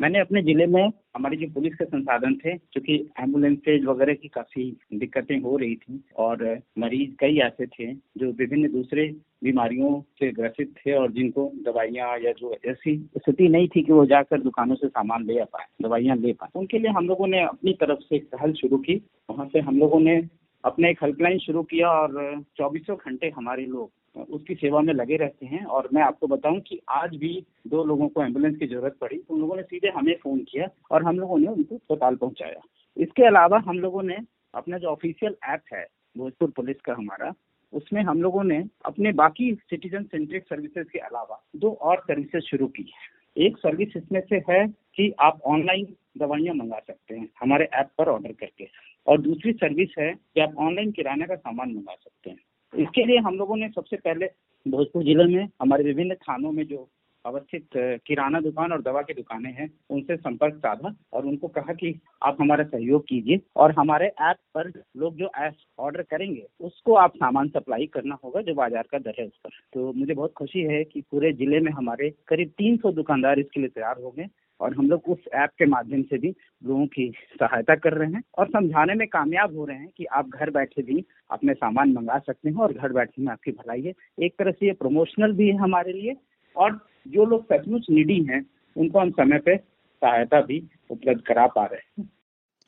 मैंने 0.00 0.18
अपने 0.18 0.42
ज़िले 0.42 0.66
में 0.66 0.82
हमारी 1.16 1.36
जो 1.36 1.46
पुलिस 1.54 1.74
के 1.74 1.84
संसाधन 1.84 2.34
थे 2.34 2.56
क्योंकि 2.56 2.94
एम्बुलेंसेज 3.20 3.84
वगैरह 3.84 4.14
की 4.14 4.28
काफ़ी 4.28 4.76
दिक्कतें 4.94 5.40
हो 5.40 5.56
रही 5.56 5.76
थी 5.76 6.00
और 6.16 6.62
मरीज़ 6.78 7.14
कई 7.20 7.38
ऐसे 7.38 7.66
थे 7.66 7.92
जो 7.94 8.30
विभिन्न 8.32 8.72
दूसरे 8.72 9.06
बीमारियों 9.44 10.00
से 10.00 10.30
ग्रसित 10.32 10.74
थे 10.76 10.92
और 10.92 11.12
जिनको 11.12 11.52
दवाइयाँ 11.64 12.18
या 12.18 12.32
जो 12.32 12.56
ऐसी 12.66 12.96
स्थिति 13.18 13.48
नहीं 13.48 13.68
थी 13.68 13.82
कि 13.82 13.92
वो 13.92 14.06
जाकर 14.06 14.42
दुकानों 14.42 14.74
से 14.74 14.88
सामान 14.88 15.26
ले 15.26 15.40
आ 15.40 15.44
पाए, 15.44 15.66
दवाइयाँ 15.82 16.16
ले 16.16 16.32
पाए। 16.32 16.58
उनके 16.58 16.78
लिए 16.78 16.90
हम 16.90 17.08
लोगों 17.08 17.26
ने 17.26 17.42
अपनी 17.42 17.72
तरफ़ 17.72 17.98
से 17.98 18.16
एक 18.16 18.24
पहल 18.24 18.52
शुरू 18.52 18.78
की। 18.78 19.00
वहाँ 19.30 19.48
से 19.52 19.60
हम 19.60 19.78
लोगों 19.78 20.00
ने 20.00 20.28
अपने 20.64 20.90
एक 20.90 20.98
हेल्पलाइन 21.02 21.38
शुरू 21.38 21.62
किया 21.62 21.88
और 21.88 22.42
चौबीसों 22.56 22.96
घंटे 22.96 23.32
हमारे 23.36 23.66
लोग 23.66 23.90
उसकी 24.16 24.54
सेवा 24.54 24.80
में 24.80 24.94
लगे 24.94 25.16
रहते 25.16 25.46
हैं 25.46 25.64
और 25.64 25.88
मैं 25.92 26.02
आपको 26.02 26.26
बताऊँ 26.26 26.60
कि 26.60 26.80
आज 26.88 27.16
भी 27.16 27.46
दो 27.66 27.84
लोगों 27.84 28.08
को 28.08 28.22
एंबुलेंस 28.22 28.56
की 28.56 28.66
ज़रूरत 28.66 28.96
पड़ी 29.00 29.18
तो 29.18 29.34
उन 29.34 29.40
लोगों 29.40 29.56
ने 29.56 29.62
सीधे 29.62 29.88
हमें 29.88 30.14
फ़ोन 30.22 30.38
किया 30.38 30.68
और 30.90 31.02
हम 31.02 31.18
लोगों 31.18 31.38
ने 31.38 31.46
उनको 31.46 31.74
अस्पताल 31.74 32.16
पहुँचाया। 32.16 32.60
इसके 32.96 33.26
अलावा 33.26 33.58
हम 33.58 33.78
लोगों 33.78 34.02
ने 34.02 34.16
अपना 34.54 34.78
जो 34.78 34.88
ऑफिशियल 34.88 35.36
ऐप 35.44 35.62
है, 35.74 35.86
भोजपुर 36.16 36.50
पुलिस 36.50 36.80
का 36.80 36.92
हमारा, 36.92 37.32
उसमें 37.72 38.02
हम 38.02 38.22
लोगों 38.22 38.44
ने 38.44 38.64
अपने 38.84 39.12
बाकी 39.12 39.54
सिटीजन 39.54 40.02
सेंट्रिक 40.02 40.44
सर्विसेज़ 40.44 40.88
के 40.88 40.98
अलावा 40.98 41.42
दो 41.56 41.70
और 41.70 41.98
सर्विसेज़ 41.98 42.44
शुरू 42.44 42.66
की 42.66 42.82
है। 42.82 43.44
एक 43.46 43.58
सर्विस 43.58 43.96
इसमें 43.96 44.20
से 44.20 44.36
है 44.36 44.66
कि 44.66 45.14
आप 45.20 45.40
ऑनलाइन 45.46 45.94
दवाइयाँ 46.18 46.54
मंगा 46.54 46.78
सकते 46.78 47.14
हैं, 47.14 47.28
हमारे 47.40 47.68
ऐप 47.74 47.90
पर 47.98 48.08
ऑर्डर 48.08 48.32
करके, 48.32 48.68
और 49.06 49.20
दूसरी 49.20 49.52
सर्विस 49.52 49.94
है 49.98 50.14
कि 50.14 50.40
आप 50.40 50.54
ऑनलाइन 50.58 50.90
किराने 50.90 51.26
का 51.26 51.34
सामान 51.34 51.74
मंगा 51.74 51.94
सकते 51.94 52.30
हैं। 52.30 52.38
इसके 52.72 53.04
लिए 53.04 53.18
हम 53.18 53.36
लोगों 53.36 53.56
ने 53.56 53.68
सबसे 53.68 53.96
पहले 53.98 54.26
भोजपुर 54.66 55.02
ज़िले 55.04 55.24
में 55.26 55.48
हमारे 55.62 55.84
विभिन्न 55.84 56.14
थानों 56.22 56.52
में 56.52 56.66
जो 56.66 56.88
अवस्थित 57.24 57.68
किराना 58.06 58.40
दुकान 58.40 58.72
और 58.72 58.82
दवा 58.82 59.00
की 59.02 59.14
दुकानें 59.14 59.52
हैं, 59.52 59.68
उनसे 59.90 60.16
संपर्क 60.16 60.56
साधा 60.56 60.94
और 61.12 61.24
उनको 61.26 61.48
कहा 61.48 61.72
कि 61.72 61.92
आप 62.22 62.36
हमारा 62.40 62.64
सहयोग 62.64 63.02
कीजिए 63.08 63.40
और 63.56 63.72
हमारे 63.72 64.06
ऐप 64.06 64.36
पर 64.54 64.70
लोग 64.96 65.16
जो 65.16 65.30
ऐप 65.38 65.54
ऑर्डर 65.78 66.02
करेंगे, 66.02 66.46
उसको 66.60 66.94
आप 66.94 67.16
सामान 67.16 67.48
सप्लाई 67.48 67.86
करना 67.86 68.18
होगा 68.24 68.42
जो 68.42 68.54
बाज़ार 68.54 68.88
का 68.92 68.98
दर 68.98 69.14
है 69.20 69.26
उस 69.26 69.38
पर। 69.44 69.50
तो 69.72 69.92
मुझे 69.92 70.14
बहुत 70.14 70.32
खुशी 70.32 70.62
है 70.64 70.82
कि 70.84 71.00
पूरे 71.10 71.32
ज़िले 71.32 71.60
में 71.60 71.72
हमारे 71.72 72.10
करीब 72.28 72.52
300 72.60 72.92
दुकानदार 72.94 73.38
इसके 73.38 73.60
लिए 73.60 73.68
तैयार 73.70 74.02
हो 74.02 74.10
गए 74.10 74.26
और 74.60 74.74
हम 74.74 74.88
लोग 74.88 75.02
उस 75.08 75.18
ऐप 75.34 75.50
के 75.58 75.66
माध्यम 75.66 76.02
से 76.02 76.18
भी 76.18 76.28
लोगों 76.64 76.86
की 76.86 77.12
सहायता 77.34 77.74
कर 77.74 77.92
रहे 77.92 78.10
हैं 78.12 78.22
और 78.38 78.46
समझाने 78.46 78.94
में 78.94 79.08
कामयाब 79.08 79.56
हो 79.56 79.64
रहे 79.64 79.76
हैं 79.76 79.88
कि 79.96 80.04
आप 80.04 80.28
घर 80.28 80.50
बैठे 80.50 80.82
भी 80.82 81.04
अपने 81.30 81.54
सामान 81.54 81.92
मंगा 81.92 82.18
सकते 82.18 82.48
हैं 82.48 82.56
और 82.56 82.72
घर 82.72 82.92
बैठे 82.92 83.22
में 83.22 83.32
आपकी 83.32 83.50
भलाई 83.50 83.82
है। 83.82 83.92
एक 84.22 84.32
तरह 84.38 84.50
से 84.50 84.66
ये 84.66 84.72
प्रमोशनल 84.72 85.32
भी 85.32 85.48
है 85.48 85.56
हमारे 85.56 85.92
लिए 85.92 86.16
और 86.56 86.86
जो 87.08 87.24
लोग 87.24 87.44
सचमुच 87.44 87.86
निडी 87.90 88.22
हैं, 88.22 88.46
उनको 88.76 88.98
हम 88.98 89.10
समय 89.10 89.38
पे 89.38 89.56
सहायता 89.56 90.40
भी 90.40 90.68
उपलब्ध 90.90 91.20
करा 91.20 91.46
पा 91.46 91.64
रहे 91.64 91.80
हैं। 91.98 92.10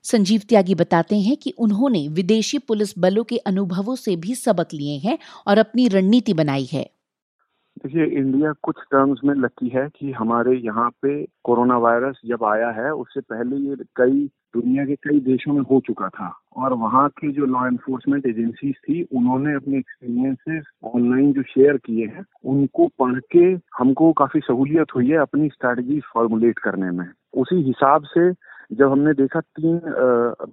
संजीव 0.03 0.41
त्यागी 0.49 0.75
बताते 0.75 1.17
हैं 1.17 1.37
कि 1.37 1.51
उन्होंने 1.51 2.09
विदेशी 2.09 2.59
पुलिस 2.59 2.95
बलों 2.99 3.25
के 3.25 3.37
अनुभवों 3.37 3.97
से 3.97 4.17
भी 4.17 4.35
सबक 4.35 4.69
लिए 4.75 4.99
हैं 4.99 5.19
और 5.47 5.59
अपनी 5.59 5.89
रणनीति 5.89 6.33
बनाई 6.33 6.69
है। 6.73 6.91
देखिए 7.79 8.05
इंडिया 8.19 8.53
कुछ 8.63 8.77
टर्म्स 8.93 9.21
में 9.25 9.35
लकी 9.35 9.69
है 9.69 9.87
कि 9.97 10.11
हमारे 10.13 10.57
यहाँ 10.57 10.89
पे 11.03 11.11
कोरोना 11.45 11.77
वायरस 11.79 12.21
जब 12.27 12.45
आया 12.45 12.71
है, 12.71 12.91
उससे 12.93 13.21
पहले 13.23 13.57
ये 13.59 13.77
कई 13.97 14.27
दुनिया 14.55 14.85
के 14.87 14.95
कई 14.97 15.21
देशों 15.21 15.53
में 15.53 15.61
हो 15.71 15.81
चुका 15.87 16.09
था 16.09 16.29
और 16.57 16.73
वहाँ 16.75 17.09
की 17.19 17.31
जो 17.33 17.47
लॉ 17.47 17.67
एनफोर्समेंट 17.67 18.27
एजेंसीज 18.27 18.75
थी, 18.75 19.03
उन्होंने 19.03 19.55
अपने 19.55 19.79
एक्सपीरियंसेस 19.79 20.65
ऑनलाइन 20.95 21.33
जो 21.33 21.43
शेयर 21.45 21.77
किए 21.87 22.07
हैं, 22.07 22.25
उनको 22.45 22.89
पढ़ 22.99 23.19
के 23.33 23.45
हमको 23.79 24.13
काफ़ी 24.19 24.41
सहूलियत 24.41 24.95
हुई 24.95 25.09
है 25.09 25.19
अपनी 25.19 25.49
स्ट्रैटेजी 25.49 26.01
फॉर्मुलेट 26.13 26.59
करने 26.59 26.91
में। 26.91 27.07
उसी 27.37 27.63
हिसाब 27.63 28.05
से 28.17 28.31
जब 28.77 28.91
हमने 28.93 29.13
देखा, 29.15 29.41
तीन 29.41 29.81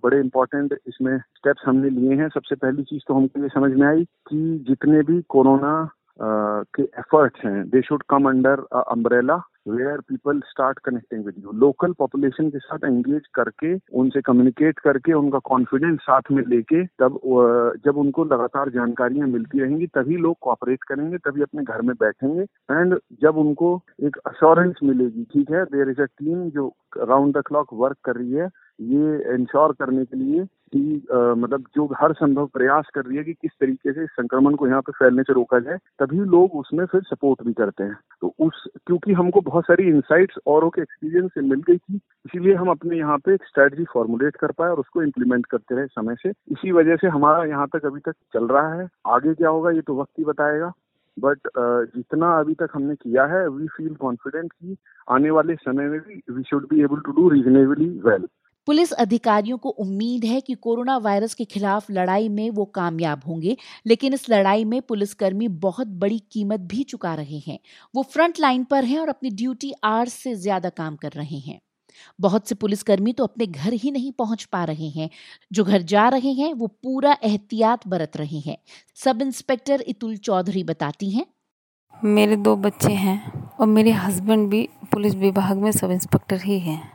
बड़े 0.04 0.20
इंपॉर्टेंट 0.20 0.78
इसमें 0.88 1.18
स्टेप्स 1.18 1.64
हमने 1.66 1.90
लिए 1.90 2.16
हैं। 2.16 2.30
सबसे 2.30 2.56
पहली 2.56 2.84
चीज़ 2.84 3.04
तो 3.08 3.14
हमको 3.14 3.42
ये 3.44 3.50
समझ 3.50 3.72
में 3.72 3.88
आई 3.88 4.04
कि 4.04 4.66
जितने 4.68 5.02
भी 5.04 5.22
कोरोना 5.30 5.78
के 6.22 6.84
एफर्ट्स 6.84 7.46
हैं 7.46 7.70
they 7.70 7.82
should 7.82 8.04
come 8.10 8.30
under 8.30 8.66
umbrella 8.88 9.42
where 9.68 10.00
people 10.00 10.40
start 10.48 10.80
connecting 10.86 11.26
with 11.26 11.36
you 11.44 11.52
local 11.60 11.94
population 12.00 12.50
के 12.50 12.60
साथ 12.60 12.86
एंगेज 12.86 13.28
करके, 13.36 13.74
उनसे 13.94 14.22
कम्युनिकेट 14.22 14.80
करके, 14.80 15.14
उनका 15.14 15.40
कॉन्फिडेंस 15.46 16.00
साथ 16.02 16.32
में 16.32 16.44
लेके, 16.48 16.84
तब 17.02 17.20
जब 17.86 17.98
उनको 17.98 18.24
लगातार 18.26 18.70
जानकारियाँ 18.70 19.28
मिलती 19.28 19.60
रहेंगी, 19.60 19.88
तभी 19.88 20.18
लोग 20.18 20.38
कॉपरेट 20.42 20.84
करेंगे, 20.84 21.18
तभी 21.20 21.42
अपने 21.42 21.64
घर 21.64 21.82
में 21.82 21.96
बैठेंगे। 21.96 22.42
एंड 22.42 22.98
जब 23.22 23.38
उनको 23.38 23.80
एक 24.04 24.18
अश्योरेंस 24.28 24.76
मिलेगी, 24.84 25.24
ठीक 25.34 25.52
है 25.52 25.64
देर 25.66 25.90
इज़ 25.90 26.02
अ 26.02 26.06
टीम 26.06 26.50
जो 26.50 26.74
राउंड 26.98 27.38
द 27.38 27.42
क्लॉक 27.48 27.74
वर्क 27.74 27.98
कर 28.06 28.16
रही 28.16 28.32
है, 28.32 28.50
ये 28.82 29.34
इंश्योर 29.34 29.74
करने 29.80 30.04
के 30.06 30.18
लिए 30.18 30.46
कि 30.46 30.80
मतलब 31.38 31.66
जो 31.76 31.86
हर 31.98 32.14
संभव 32.14 32.46
प्रयास 32.54 32.86
कर 32.96 33.06
रही 33.06 33.18
है 33.18 33.24
कि 33.24 33.34
किस 33.34 33.52
तरीके 33.60 33.92
से 33.94 34.06
संक्रमण 34.06 34.56
को 34.56 34.68
यहाँ 34.68 34.82
पे 34.82 34.92
फैलने 34.92 35.24
से 35.24 35.34
रोका 35.34 35.60
जाए, 35.60 35.78
तभी 36.00 36.18
लोग 36.18 36.56
उसमें 36.56 36.86
फिर 36.86 37.02
सपोर्ट 37.04 37.44
भी 37.46 37.54
करते 37.54 37.84
हैं। 37.84 37.98
तो 38.22 38.34
उस, 38.40 38.64
क्योंकि 38.86 39.14
हमको 39.14 39.42
बहुत 39.42 39.55
सारी 39.62 39.88
इंसाइट्स 39.88 40.38
औरों 40.48 40.70
के 40.70 40.82
एक्सपीरियंस 40.82 41.32
से 41.34 41.42
मिल 41.42 41.62
गई 41.62 41.78
थी, 41.78 41.96
इसीलिए 41.96 42.54
हम 42.56 42.70
अपने 42.70 42.98
यहाँ 42.98 43.18
पे 43.18 43.34
एक 43.34 43.44
स्ट्रेटजी 43.44 43.84
फॉर्मुलेट 43.94 44.36
कर 44.36 44.52
पाए 44.52 44.70
और 44.70 44.80
उसको 44.80 45.04
इम्प्लीमेंट 45.04 45.46
करते 45.46 45.76
रहे 45.76 45.86
समय 45.88 46.16
से। 46.16 46.30
इसी 46.30 46.72
वजह 46.72 46.96
से 46.96 47.08
हमारा 47.08 47.44
यहाँ 47.46 47.68
तक 47.74 47.86
अभी 47.86 48.00
तक 48.00 48.16
चल 48.34 48.48
रहा 48.48 48.74
है। 48.74 48.88
आगे 49.08 49.34
क्या 49.34 49.50
होगा, 49.50 49.72
ये 49.72 49.82
तो 49.82 50.00
वक्त 50.02 50.20
ही 50.20 50.26
बताएगा। 50.26 50.72
बट 51.18 51.48
जितना 51.96 52.30
अभी 52.40 52.54
तक 52.54 52.70
हमने 52.74 52.96
किया 52.96 53.26
है 53.26 53.48
वी 53.50 53.68
फील 53.68 53.94
कॉन्फिडेंट 53.96 54.52
कि 54.52 54.76
आने 55.10 55.30
वाले 55.32 55.56
समय 55.56 55.88
में 55.90 56.00
भी 56.00 56.22
we 56.32 56.44
should 56.44 56.66
be 56.70 56.82
able 56.84 57.00
to 57.06 57.12
do 57.12 57.30
reasonably 57.30 57.88
well 58.06 58.28
police 58.68 58.92
अधिकारियों 58.92 59.58
को 59.58 59.70
उम्मीद 59.70 60.26
है 60.26 60.40
कि 60.42 60.54
कोरोना 60.54 60.98
वायरस 60.98 61.34
के 61.34 61.46
खिलाफ 61.46 61.92
लड़ाई 61.92 62.30
में 62.30 62.50
वो 62.50 62.66
कामयाब 62.66 63.22
होंगे, 63.28 63.58
लेकिन 63.86 64.14
इस 64.14 64.30
लड़ाई 64.30 64.66
में 64.66 64.82
पुलिसकर्मी 64.82 65.48
बहुत 65.48 65.88
बड़ी 65.88 66.20
कीमत 66.32 66.60
भी 66.60 66.84
चुका 66.84 67.14
रहे 67.16 67.40
हैं। 67.40 67.60
वो 67.94 68.04
फ्रंट 68.04 68.40
लाइन 68.40 68.64
पर 68.64 68.84
हैं 68.84 69.00
और 69.00 69.10
अपनी 69.10 69.30
ड्यूटी 69.30 69.74
आर्स 69.84 70.14
से 70.14 70.36
ज़्यादा 70.36 70.70
काम 70.70 70.96
कर 70.96 71.12
रहे 71.12 71.40
हैं। 71.40 71.60
बहुत 72.22 72.48
से 72.48 72.56
पुलिसकर्मी 72.56 73.14
तो 73.14 73.24
अपने 73.24 73.46
घर 73.48 73.74
ही 73.74 73.92
नहीं 73.92 74.12
पहुँच 74.12 74.44
पा 74.44 74.64
रहे 74.64 74.90
हैं। 74.90 75.10
जो 75.52 75.64
घर 75.64 75.82
जा 75.82 76.08
रहे 76.10 76.32
हैं, 76.32 76.54
वो 76.54 76.68
पूरा 76.68 77.18
एहतियात 77.24 77.88
बरत 77.88 78.18
रहे 78.18 78.40
हैं। 78.40 78.58
सब 78.96 79.22
इंस्पेक्टर 79.22 79.82
इतुल 79.82 80.18
चौधरी 80.18 80.64
बताती 80.64 81.10
हैं। 81.12 81.26
मेरे 81.94 82.36
दो 82.36 82.56
बच्चे 82.56 82.94
हैं 82.94 83.50
और 83.60 83.68
मेरे 83.68 83.92
हस्बैंड 83.92 84.50
भी 84.50 84.68
पुलिस 84.92 85.16
विभाग 85.16 85.58
में 85.58 85.72
सब 85.72 85.92
इंस्पेक्टर 85.92 86.42
ही 86.42 86.60
हैं। 86.60 86.95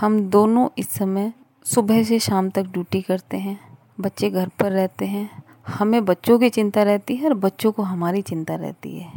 हम 0.00 0.20
दोनों 0.20 0.68
इस 0.78 0.88
समय 0.88 1.32
सुबह 1.64 2.02
से 2.02 2.18
शाम 2.18 2.50
तक 2.50 2.62
ड्यूटी 2.62 3.02
करते 3.02 3.36
हैं। 3.36 3.78
बच्चे 4.00 4.30
घर 4.30 4.48
पर 4.48 4.72
रहते 4.72 5.04
हैं। 5.04 5.42
हमें 5.68 6.04
बच्चों 6.04 6.38
की 6.38 6.48
चिंता 6.48 6.82
रहती 6.82 7.16
है 7.16 7.28
और 7.28 7.34
बच्चों 7.34 7.72
को 7.72 7.82
हमारी 7.82 8.22
चिंता 8.22 8.54
रहती 8.54 8.98
है। 8.98 9.12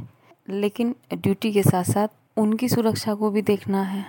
लेकिन 0.49 0.95
ड्यूटी 1.13 1.51
के 1.51 1.63
साथ 1.63 1.83
साथ 1.83 2.07
उनकी 2.37 2.69
सुरक्षा 2.69 3.13
को 3.13 3.29
भी 3.29 3.41
देखना 3.41 3.81
है 3.81 4.05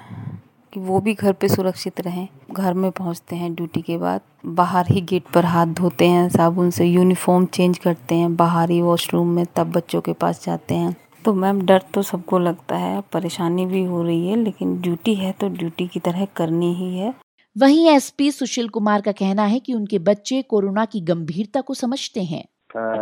कि 0.73 0.81
वो 0.81 1.01
भी 1.01 1.15
घर 1.15 1.33
पे 1.33 1.49
सुरक्षित 1.49 2.01
रहें। 2.01 2.29
घर 2.53 2.75
में 2.75 2.91
पहुँचते 2.91 3.37
हैं 3.37 3.55
ड्यूटी 3.55 3.83
के 3.83 3.99
बाद। 3.99 4.21
बाहर 4.47 4.87
ही 4.91 5.01
गेट 5.01 5.25
पर 5.35 5.45
हाथ 5.45 5.67
धोते 5.67 6.09
हैं, 6.09 6.29
साबुन 6.29 6.71
से 6.71 6.85
यूनिफॉर्म 6.85 7.47
चेंज 7.47 7.79
करते 7.79 8.15
हैं। 8.15 8.37
बाहर 8.37 8.71
ही 8.71 8.83
वॉशरूम 8.83 9.29
में 9.29 9.47
तब 9.57 9.73
बच्चों 9.73 10.01
के 10.01 10.13
पास 10.13 10.45
जाते 10.47 10.75
हैं। 10.75 10.97
तो 11.25 11.33
मैम 11.35 11.61
डर 11.67 11.83
तो 11.95 12.03
सबको 12.03 12.39
लगता 12.39 12.77
है। 12.77 13.01
परेशानी 13.13 13.65
भी 13.67 13.83
हो 13.85 14.03
रही 14.03 14.29
है 14.29 14.37
लेकिन 14.37 14.81
ड्यूटी 14.83 15.15
है 15.15 15.33
तो 15.33 15.49
ड्यूटी 15.51 15.87
की 15.89 16.01
तरह 16.01 16.25
करनी 16.37 16.73
ही 16.75 16.97
है। 16.99 17.13
वहीं 17.57 17.89
एसपी 17.91 18.31
सुशील 18.33 18.69
कुमार 18.69 19.01
का 19.01 19.13
कहना 19.13 19.45
है 19.45 19.59
कि 19.61 19.75
उनके 19.75 19.99
बच्चे 20.01 20.41
कोरोना 20.43 20.85
की 20.85 21.01
गंभीरता 21.03 21.61
को 21.61 21.75
समझते 21.75 22.23
हैं। 22.23 22.45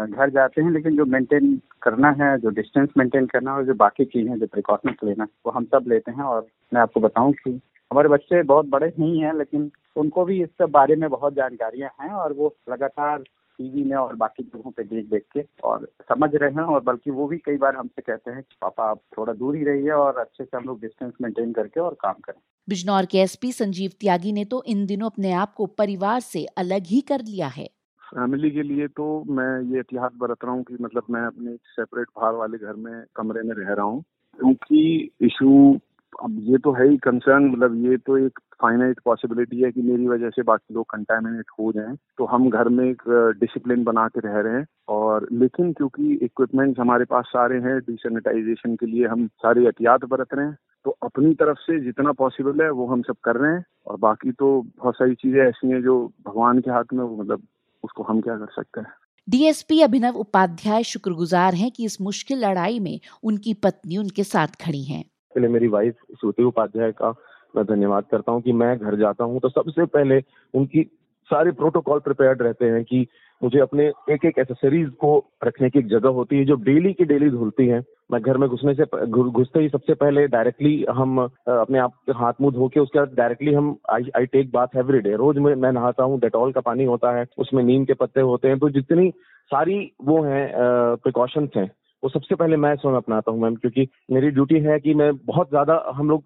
घर 0.06 0.30
जाते 0.30 0.62
हैं 0.62 0.70
लेकिन 0.70 0.96
जो 0.96 1.04
मेंटेन 1.06 1.60
करना 1.82 2.10
है 2.20 2.36
जो 2.40 2.50
डिस्टेंस 2.50 2.88
मेंटेन 2.98 3.26
करना 3.26 3.50
है 3.50 3.56
और 3.56 3.64
जो 3.64 3.74
बाकी 3.76 4.04
चीज़ें 4.06 4.38
जो 4.38 4.46
प्रिकॉशंस 4.46 4.96
लेना 5.04 5.26
वो 5.46 5.52
हम 5.52 5.64
सब 5.64 5.84
लेते 5.88 6.10
हैं। 6.10 6.24
और 6.24 6.46
मैं 6.72 6.80
आपको 6.80 7.00
बताऊँ 7.00 7.32
कि 7.34 7.50
हमारे 7.90 8.08
बच्चे 8.08 8.42
बहुत 8.44 8.66
बड़े 8.68 8.92
नहीं 8.98 9.20
हैं 9.22 9.32
लेकिन 9.38 9.70
उनको 9.96 10.24
भी 10.24 10.42
इस 10.42 10.48
सब 10.60 10.70
बारे 10.70 10.96
में 10.96 11.08
बहुत 11.10 11.34
जानकारियाँ 11.34 11.90
हैं 12.00 12.10
और 12.14 12.32
वो 12.32 12.54
लगातार 12.70 13.24
टीवी 13.58 13.84
में 13.84 13.96
और 13.96 14.14
बाकी 14.16 14.42
जगहों 14.42 14.70
पे 14.70 14.84
देख 14.84 15.06
देख 15.06 15.24
के 15.32 15.44
और 15.64 15.88
समझ 16.02 16.30
रहे 16.34 16.50
हैं 16.50 16.62
और 16.62 16.80
बल्कि 16.80 17.10
वो 17.10 17.26
भी 17.26 17.38
कई 17.38 17.56
बार 17.56 17.76
हमसे 17.76 18.02
कहते 18.02 18.30
हैं 18.30 18.42
कि 18.42 18.56
पापा 18.62 18.90
आप 18.90 19.00
थोड़ा 19.18 19.32
दूर 19.32 19.56
ही 19.56 19.64
रहिए 19.64 19.90
और 19.90 20.18
अच्छे 20.18 20.44
से 20.44 20.56
हम 20.56 20.64
लोग 20.64 20.80
डिस्टेंस 20.80 21.12
मेंटेन 21.22 21.52
करके 21.52 21.80
और 21.80 21.96
काम 22.00 22.14
करें। 22.24 22.40
बिजनौर 22.68 23.06
के 23.06 23.18
एसपी 23.18 23.52
संजीव 23.52 23.90
त्यागी 24.00 24.32
ने 24.32 24.44
तो 24.44 24.62
इन 24.66 24.86
दिनों 24.86 25.06
अपने 25.06 25.32
आप 25.32 25.54
को 25.54 25.66
परिवार 25.66 26.20
से 26.20 26.44
अलग 26.58 26.86
ही 26.86 27.00
कर 27.00 27.20
लिया 27.20 27.48
है। 27.48 27.68
फैमिली 28.02 28.50
के 28.50 28.62
लिए 28.62 28.86
तो 28.88 29.24
मैं 29.28 29.70
ये 29.70 29.76
एहतियात 29.76 30.12
बरत 30.16 30.44
रहा 30.44 30.52
हूँ 30.52 30.62
कि 30.62 30.76
मतलब 30.80 31.02
मैं 31.10 31.22
अपने 31.22 31.56
सेपरेट 31.56 32.06
बाहर 32.16 32.34
वाले 32.34 32.58
घर 32.58 32.74
में 32.74 33.04
कमरे 33.16 33.42
में 33.42 33.54
रह 33.54 33.72
रहा 33.72 33.86
हूँ। 33.86 34.02
क्योंकि 34.38 35.10
इशू 35.20 35.80
अब 36.12 36.36
ये 36.42 36.58
तो 36.58 36.72
है 36.72 36.88
ही 36.88 36.96
कंसर्न 36.96 37.46
मतलब 37.46 37.74
ये 37.84 37.96
तो 37.96 38.16
एक 38.18 38.38
फाइनाइट 38.62 39.00
पॉसिबिलिटी 39.04 39.62
है 39.62 39.70
कि 39.72 39.82
मेरी 39.82 40.06
वजह 40.08 40.30
से 40.30 40.42
बाकी 40.42 40.74
लोग 40.74 40.84
कंटेमिनेट 40.90 41.46
हो 41.60 41.72
जाएँ। 41.72 41.96
तो 42.18 42.24
हम 42.24 42.48
घर 42.50 42.68
में 42.68 42.84
एक 42.84 43.02
डिसिप्लिन 43.40 43.82
बना 43.84 44.06
के 44.08 44.20
रह 44.20 44.40
रहे 44.40 44.52
हैं 44.52 44.66
और 44.88 45.26
लेकिन 45.32 45.72
क्योंकि 45.72 46.12
इक्विपमेंट्स 46.14 46.80
हमारे 46.80 47.04
पास 47.04 47.24
सारे 47.26 47.58
हैं 47.60 47.78
डिसैनिटाइजेशन 47.80 48.76
के 48.76 48.86
लिए 48.86 49.06
हम 49.06 49.26
सारे 49.42 49.64
एहतियात 49.64 50.04
बरत 50.04 50.34
रहे 50.34 50.46
हैं 50.46 50.56
तो 50.84 50.96
अपनी 51.02 51.32
तरफ़ 51.34 51.58
से 51.58 51.78
जितना 51.80 52.12
पॉसिबल 52.12 52.62
है 52.62 52.70
वो 52.70 52.86
हम 52.86 53.02
सब 53.02 53.16
कर 53.24 53.36
रहे 53.36 53.52
हैं 53.52 53.64
और 53.86 53.96
बाकी 53.96 54.32
तो 54.32 54.60
बहुत 54.78 54.94
सारी 54.94 55.14
चीज़ें 55.14 55.40
ऐसी 55.40 55.70
हैं 55.70 55.82
जो 55.82 55.96
भगवान 56.26 56.60
के 56.60 56.70
हाथ 56.70 56.92
में 56.92 57.04
मतलब 57.18 57.42
उसको 57.84 58.02
हम 58.02 58.20
क्या 58.20 58.36
कर 58.36 58.52
सकते 58.52 58.80
हैं। 58.80 58.92
डीएसपी 59.28 59.80
अभिनव 59.82 60.16
उपाध्याय 60.16 60.82
शुक्रगुजार 60.84 61.54
हैं 61.54 61.70
कि 61.70 61.84
इस 61.84 62.00
मुश्किल 62.00 62.44
लड़ाई 62.44 62.78
में 62.80 62.98
उनकी 63.22 63.54
पत्नी 63.54 63.96
उनके 63.96 64.24
साथ 64.24 64.54
खड़ी 64.60 64.82
हैं। 64.84 65.04
पहले 65.36 65.48
मेरी 65.48 65.68
वाइफ 65.68 65.94
श्रुति 66.20 66.42
उपाध्याय 66.44 66.92
का 66.92 67.14
मैं 67.56 67.64
धन्यवाद 67.66 68.04
करता 68.10 68.32
हूँ 68.32 68.40
कि 68.42 68.52
मैं 68.54 68.76
घर 68.78 68.96
जाता 68.96 69.24
हूँ। 69.24 69.40
तो 69.40 69.48
सबसे 69.48 69.84
पहले 69.86 70.22
उनकी 70.54 70.82
सारे 71.30 71.50
प्रोटोकॉल 71.52 71.98
प्रिपेयर्ड 72.00 72.42
रहते 72.42 72.64
हैं 72.66 72.82
कि 72.84 73.06
मुझे 73.42 73.58
अपने 73.60 73.86
एक 74.10 74.24
एक 74.24 74.38
एसेसरीज 74.38 74.88
को 75.00 75.10
रखने 75.44 75.68
की 75.70 75.78
एक 75.78 75.88
जगह 75.88 76.08
होती 76.18 76.38
है 76.38 76.44
जो 76.44 76.54
डेली 76.64 76.92
की 76.92 77.04
डेली 77.04 77.30
धुलती 77.30 77.66
है। 77.68 77.82
मैं 78.12 78.20
घर 78.22 78.36
में 78.38 78.48
घुसने 78.48 78.74
से 78.74 78.84
घुसते 79.06 79.60
ही 79.60 79.68
सबसे 79.68 79.94
पहले 79.94 80.26
डायरेक्टली 80.28 80.84
हम 80.90 81.18
अपने 81.20 81.78
आप 81.78 82.12
हाथ 82.16 82.40
मुँह 82.40 82.52
धो 82.54 82.68
के 82.68 82.80
उसके 82.80 82.98
बाद 82.98 83.14
डायरेक्टली 83.16 83.54
हम 83.54 83.76
I 83.90 84.10
I 84.16 84.26
take 84.26 84.50
bath 84.52 84.76
every 84.76 85.00
day 85.00 85.14
रोज 85.16 85.38
में, 85.38 85.54
मैं 85.54 85.72
नहाता 85.72 86.04
हूँ 86.04 86.18
डेटॉल 86.20 86.52
का 86.52 86.60
पानी 86.60 86.84
होता 86.84 87.16
है, 87.16 87.26
उसमें 87.38 87.62
नीम 87.64 87.84
के 87.84 87.94
पत्ते 87.94 88.20
होते 88.22 88.48
हैं। 88.48 88.58
तो 88.58 88.70
जितनी 88.70 89.10
सारी 89.50 89.80
वो 90.04 90.22
हैं 90.22 90.50
प्रिकॉशंस 90.96 91.50
हैं 91.56 91.70
वो 92.06 92.10
सबसे 92.10 92.34
पहले 92.34 92.56
मैं 92.56 92.74
स्वयं 92.76 92.96
अपनाता 92.96 93.30
हूँ, 93.30 93.40
मैम, 93.42 93.54
क्योंकि 93.56 93.86
मेरी 94.12 94.28
ड्यूटी 94.30 94.58
है 94.60 94.78
कि 94.80 94.92
मैं 94.94 95.10
बहुत 95.26 95.48
ज़्यादा 95.48 95.74
हम 95.94 96.10
लोग 96.10 96.24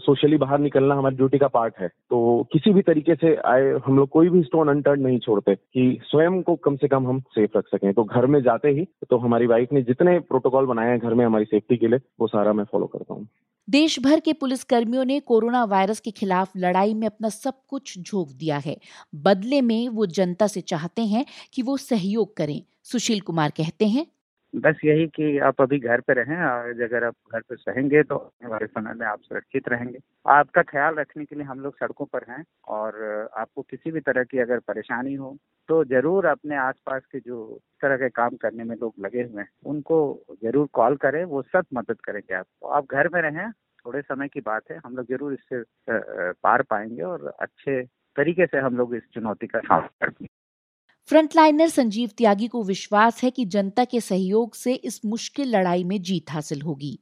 सोशली 0.00 0.36
बाहर 0.36 0.58
निकलना 0.58 0.94
हमारी 0.94 1.16
ड्यूटी 1.16 1.38
का 1.38 1.48
पार्ट 1.48 1.74
है। 1.80 1.88
तो 1.88 2.20
किसी 2.52 2.72
भी 2.72 2.82
तरीके 2.82 3.14
से 3.14 3.34
आए, 3.46 3.66
हम 3.86 3.96
लोग 3.96 4.08
कोई 4.08 4.28
भी 4.28 4.42
स्टोन 4.42 4.68
अनटर्न 4.68 5.02
नहीं 5.02 5.18
छोड़ते 5.18 5.54
कि 5.54 5.98
स्वयं 6.04 6.40
को 6.42 6.54
कम 6.58 6.76
से 6.76 6.88
कम 6.88 7.06
हम 7.08 7.20
सेफ़ 7.34 7.58
रख 7.58 7.66
सकें। 7.68 7.92
तो 7.92 8.04
घर 8.04 8.26
में 8.26 8.40
जाते 8.42 8.68
ही 8.70 8.86
तो 9.10 9.18
हमारी 9.18 9.46
वाइफ 9.46 9.72
ने 9.72 9.82
जितने 9.82 10.18
प्रोटोकॉल 10.30 10.66
बनाए 10.66 10.88
हैं 10.88 10.98
घर 10.98 11.14
में 11.14 11.24
हमारी 11.24 11.44
सेफ्टी 11.46 11.76
के 11.76 11.88
लिए, 11.88 11.98
वो 12.20 12.26
सारा 12.28 12.52
मैं 12.52 12.64
फॉलो 12.72 12.86
करता 12.86 13.14
हूँ। 13.14 13.26
देश 13.68 13.98
भर 14.00 14.20
के 14.20 14.32
पुलिस 14.34 14.64
कर्मियों 14.64 15.04
ने 15.04 15.18
कोरोना 15.22 15.64
वायरस 15.66 16.00
के 16.00 16.10
खिलाफ 16.12 16.56
लड़ाई 16.56 16.94
में 16.94 17.06
अपना 17.06 17.28
सब 17.28 17.60
कुछ 17.68 17.98
झोंक 18.00 18.28
दिया 18.30 18.58
है। 18.58 18.76
बदले 19.22 19.60
में 19.62 19.88
वो 19.90 20.06
जनता 20.08 20.46
से 20.46 20.60
चाहते 20.62 21.02
हैं 21.04 21.24
कि 21.54 21.62
वो 21.62 21.76
सहयोग 21.78 22.36
करें। 22.36 22.60
सुशील 22.84 23.20
कुमार 23.20 23.52
कहते 23.56 23.86
हैं 23.88 24.06
बस 24.54 24.80
यही 24.84 25.06
कि 25.06 25.38
आप 25.38 25.60
अभी 25.60 25.78
घर 25.78 26.00
पे 26.00 26.12
रहें 26.14 26.36
और 26.36 26.82
अगर 26.82 27.04
आप 27.04 27.14
घर 27.32 27.40
पे 27.40 27.54
रहेंगे 27.68 28.02
तो 28.02 28.16
आने 28.16 28.48
वाले 28.50 28.66
समय 28.66 28.94
में 28.94 29.06
आप 29.06 29.20
सुरक्षित 29.22 29.68
रहेंगे। 29.68 29.98
आपका 30.26 30.62
ख्याल 30.62 30.94
रखने 30.94 31.24
के 31.24 31.36
लिए 31.36 31.44
हम 31.44 31.60
लोग 31.60 31.76
सड़कों 31.76 32.06
पर 32.06 32.24
हैं 32.30 32.42
और 32.68 32.98
आपको 33.38 33.62
किसी 33.62 33.90
भी 33.90 34.00
तरह 34.00 34.24
की 34.24 34.38
अगर 34.38 34.58
परेशानी 34.68 35.14
हो 35.14 35.36
तो 35.68 35.82
ज़रूर 35.84 36.26
अपने 36.26 36.56
आसपास 36.58 37.02
के 37.12 37.20
जो 37.20 37.58
तरह 37.82 37.96
के 37.96 38.08
काम 38.10 38.36
करने 38.36 38.64
में 38.64 38.74
लोग 38.76 38.94
लगे 39.00 39.22
हुए 39.22 39.40
हैं, 39.40 39.48
उनको 39.64 39.98
ज़रूर 40.42 40.68
कॉल 40.72 40.96
करें, 40.96 41.24
वो 41.24 41.42
सब 41.42 41.64
मदद 41.74 42.00
करेंगे 42.04 42.34
आपको 42.34 42.68
आप 42.68 42.86
घर 42.90 43.08
में 43.14 43.20
रहें, 43.22 43.50
थोड़े 43.86 44.02
समय 44.02 44.28
की 44.28 44.40
बात 44.40 44.70
है, 44.70 44.80
हम 44.84 44.96
लोग 44.96 45.06
ज़रूर 45.08 45.32
इससे 45.34 45.62
पार 46.42 46.62
पाएँगे 46.70 47.02
और 47.02 47.32
अच्छे 47.40 47.82
तरीके 48.16 48.46
से 48.46 48.58
हम 48.58 48.76
लोग 48.76 48.94
इस 48.96 49.02
चुनौती 49.14 49.46
का 49.46 49.58
सामना 49.60 49.88
करेंगे 50.00 50.26
फ्रंटलाइनर 51.10 51.68
संजीव 51.68 52.10
त्यागी 52.18 52.46
को 52.48 52.62
विश्वास 52.64 53.22
है 53.22 53.30
कि 53.30 53.44
जनता 53.44 53.84
के 53.84 54.00
सहयोग 54.00 54.54
से 54.54 54.74
इस 54.88 55.00
मुश्किल 55.04 55.48
लड़ाई 55.56 55.82
में 55.84 55.96
जीत 56.00 56.30
हासिल 56.30 56.60
होगी। 56.62 56.92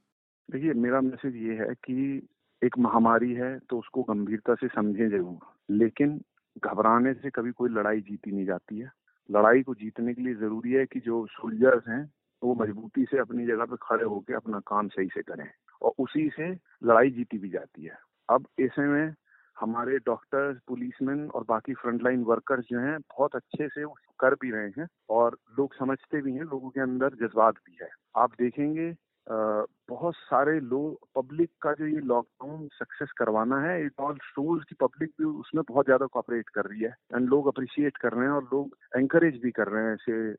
देखिए, 0.49 0.73
मेरा 0.75 1.01
मैसेज 1.01 1.35
ये 1.37 1.55
है 1.55 1.73
कि 1.83 2.27
एक 2.61 2.77
महामारी 2.77 3.33
है 3.33 3.57
तो 3.59 3.79
उसको 3.79 4.03
गंभीरता 4.03 4.55
से 4.55 4.67
समझे 4.67 5.09
ज़रूर, 5.09 5.37
लेकिन 5.71 6.19
घबराने 6.63 7.13
से 7.13 7.29
कभी 7.29 7.51
कोई 7.51 7.69
लड़ाई 7.69 8.01
जीती 8.01 8.31
नहीं 8.31 8.45
जाती 8.45 8.79
है। 8.79 8.89
लड़ाई 9.29 9.61
को 9.61 9.75
जीतने 9.75 10.13
के 10.13 10.21
लिए 10.21 10.35
ज़रूरी 10.35 10.71
है 10.71 10.85
कि 10.85 10.99
जो 10.99 11.25
सोल्जर्स 11.29 11.87
हैं, 11.87 12.03
वो 12.41 12.55
मजबूती 12.55 13.05
से 13.05 13.19
अपनी 13.19 13.45
जगह 13.47 13.65
पे 13.65 13.75
खड़े 13.81 14.03
होकर 14.05 14.35
अपना 14.35 14.59
काम 14.67 14.87
सही 14.87 15.07
से 15.13 15.21
करें 15.21 15.47
और 15.81 15.93
उसी 15.99 16.29
से 16.35 16.51
लड़ाई 16.83 17.09
जीती 17.11 17.37
भी 17.37 17.49
जाती 17.49 17.85
है। 17.85 17.97
अब 18.29 18.47
ऐसे 18.61 18.87
में 18.87 19.13
हमारे 19.59 19.97
डॉक्टर्स 20.05 20.57
पुलिसमैन 20.67 21.27
और 21.29 21.43
बाकी 21.49 21.73
फ्रंटलाइन 21.73 22.23
वर्कर्स 22.23 22.65
जो 22.65 22.79
हैं, 22.79 22.97
बहुत 22.99 23.35
अच्छे 23.35 23.67
से 23.69 23.85
कर 24.19 24.33
भी 24.41 24.51
रहे 24.51 24.69
हैं 24.77 24.87
और 25.09 25.37
लोग 25.59 25.73
समझते 25.75 26.21
भी 26.21 26.33
हैं, 26.33 26.43
लोगों 26.43 26.69
के 26.69 26.81
अंदर 26.81 27.15
जज्बात 27.17 27.55
भी 27.65 27.77
है। 27.81 27.89
आप 28.17 28.31
देखेंगे 28.39 28.93
बहुत 29.27 30.15
सारे 30.15 30.59
लोग 30.59 31.07
पब्लिक 31.15 31.49
का 31.61 31.71
जो 31.73 31.87
ये 31.87 31.99
लॉकडाउन 32.03 32.67
सक्सेस 32.73 33.11
करवाना 33.17 33.59
है 33.61 33.75
इट 33.85 33.99
ऑल 33.99 34.17
शोज़ 34.23 34.63
की 34.69 34.75
पब्लिक 34.79 35.09
भी 35.19 35.25
उसमें 35.25 35.63
बहुत 35.69 35.85
ज़्यादा 35.85 36.05
कॉपरेट 36.13 36.49
कर 36.49 36.65
रही 36.65 36.81
है 36.81 36.93
एंड 37.15 37.27
लोग 37.29 37.47
अप्रिशिएट 37.47 37.97
कर 37.97 38.13
रहे 38.13 38.25
हैं 38.25 38.33
और 38.33 38.43
लोग 38.43 38.75
एंकरेज 38.97 39.39
भी 39.43 39.51
कर 39.51 39.67
रहे 39.67 39.83
हैं 39.83 39.93
ऐसे 39.93 40.33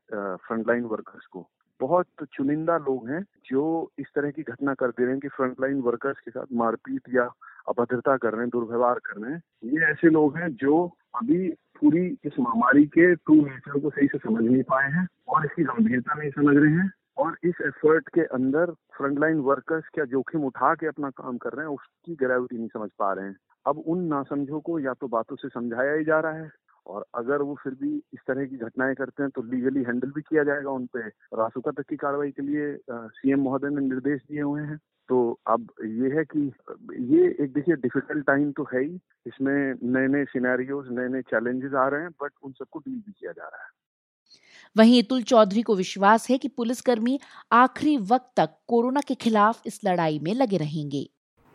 फ्रंटलाइन 0.47 0.83
वर्कर्स 0.85 1.25
को। 1.25 1.47
बहुत 1.79 2.07
चुनिंदा 2.33 2.77
लोग 2.79 3.07
हैं 3.09 3.23
जो 3.45 3.63
इस 3.99 4.07
तरह 4.15 4.31
की 4.31 4.43
घटना 4.43 4.73
कर 4.73 4.89
दे 4.89 5.03
रहे 5.03 5.11
हैं 5.11 5.21
कि 5.21 5.27
फ्रंटलाइन 5.27 5.79
वर्कर्स 5.81 6.19
के 6.19 6.31
साथ 6.31 6.53
मारपीट 6.53 7.09
या 7.09 7.27
अभद्रता 7.69 8.17
कर 8.17 8.31
रहे 8.31 8.41
हैं 8.41 8.49
दुर्व्यवहार 8.49 8.99
कर 9.05 9.21
रहे 9.21 9.33
हैं 9.33 9.41
ये 9.63 9.85
ऐसे 9.85 10.09
लोग 10.09 10.37
हैं 10.37 10.49
जो 10.55 10.85
अभी 11.15 11.49
पूरी 11.49 12.17
इस 12.23 12.33
महामारी 12.39 12.85
के 12.85 13.15
ट्रू 13.15 13.35
नेचर 13.35 13.79
को 13.79 13.89
सही 13.89 14.07
से 14.07 14.17
समझ 14.17 14.43
नहीं 14.43 14.63
पाए 14.63 14.91
हैं 14.91 15.07
और 15.27 15.45
इसकी 15.45 15.63
गंभीरता 15.63 16.13
नहीं 16.13 16.31
समझ 16.31 16.57
रहे 16.57 16.71
हैं 16.71 16.91
और 17.17 17.37
इस 17.43 17.53
एफर्ट 17.61 18.09
के 18.09 18.21
अंदर 18.21 18.65
फ्रंटलाइन 18.71 19.39
वर्कर्स 19.39 19.83
क्या 19.93 20.05
जोखिम 20.05 20.43
उठा 20.43 20.75
के 20.75 20.87
अपना 20.87 21.09
काम 21.09 21.37
कर 21.37 21.49
रहे 21.49 21.65
हैं, 21.65 21.73
उसकी 21.73 22.15
ग्रेविटी 22.15 22.57
नहीं 22.57 22.67
समझ 22.67 22.89
पा 22.99 23.13
रहे 23.13 23.25
हैं। 23.25 23.35
अब 23.65 23.77
उन 23.77 23.99
नासमझों 23.99 24.59
को 24.59 24.79
या 24.79 24.93
तो 24.93 25.07
बातों 25.07 25.35
से 25.35 25.47
समझाया 25.49 25.93
ही 25.93 26.03
जा 26.03 26.19
रहा 26.19 26.31
है 26.31 26.51
और 26.85 27.05
अगर 27.15 27.41
वो 27.41 27.55
फिर 27.63 27.73
भी 27.81 27.95
इस 28.13 28.19
तरह 28.27 28.45
की 28.45 28.57
घटनाएँ 28.57 28.95
करते 28.95 29.23
हैं 29.23 29.31
तो 29.35 29.41
लीगली 29.51 29.83
हैंडल 29.83 30.11
भी 30.11 30.21
किया 30.21 30.43
जाएगा 30.43 30.71
उन 30.71 30.85
पे। 30.93 31.07
रासुका 31.37 31.71
तक 31.71 31.89
की 31.89 31.95
कार्रवाई 31.97 32.31
के 32.31 32.41
लिए 32.41 32.77
सीएम 32.91 33.43
महोदय 33.43 33.69
ने 33.69 33.87
निर्देश 33.87 34.21
दिए 34.21 34.41
हुए 34.41 34.61
हैं। 34.61 34.77
तो 35.09 35.19
अब 35.47 35.67
ये 35.83 36.09
है 36.09 36.23
कि 36.25 36.41
ये 37.11 37.27
एक 37.43 37.53
देखिए 37.53 37.75
डिफ़िकल्ट 37.77 38.25
टाइम 38.25 38.51
तो 38.51 38.63
है 38.73 38.81
ही। 38.83 38.99
इसमें 39.27 39.53
नए 39.83 40.07
नए 40.07 40.25
सिनेरियोज 40.25 40.87
नए 40.91 41.07
नए 41.07 41.21
चैलेंजेस 41.21 41.73
आ 41.73 41.87
रहे 41.87 42.01
हैं 42.01 42.11
बट 42.23 42.31
उन 42.43 42.51
सबको 42.51 42.79
डील 42.79 42.95
भी 42.95 43.11
किया 43.11 43.31
जा 43.31 43.43
रहा 43.43 43.63
है। 43.63 43.69
वहीं 44.75 45.01
अतुल 45.03 45.23
चौधरी 45.23 45.61
को 45.61 45.75
विश्वास 45.75 46.29
है 46.29 46.37
कि 46.37 46.47
पुलिसकर्मी 46.47 47.19
आखिरी 47.51 47.97
वक्त 48.09 48.31
तक 48.37 48.55
कोरोना 48.67 49.01
के 49.01 49.15
खिलाफ 49.15 49.61
इस 49.65 49.79
लड़ाई 49.85 50.19
में 50.19 50.33
लगे 50.33 50.57
रहेंगे। 50.57 51.07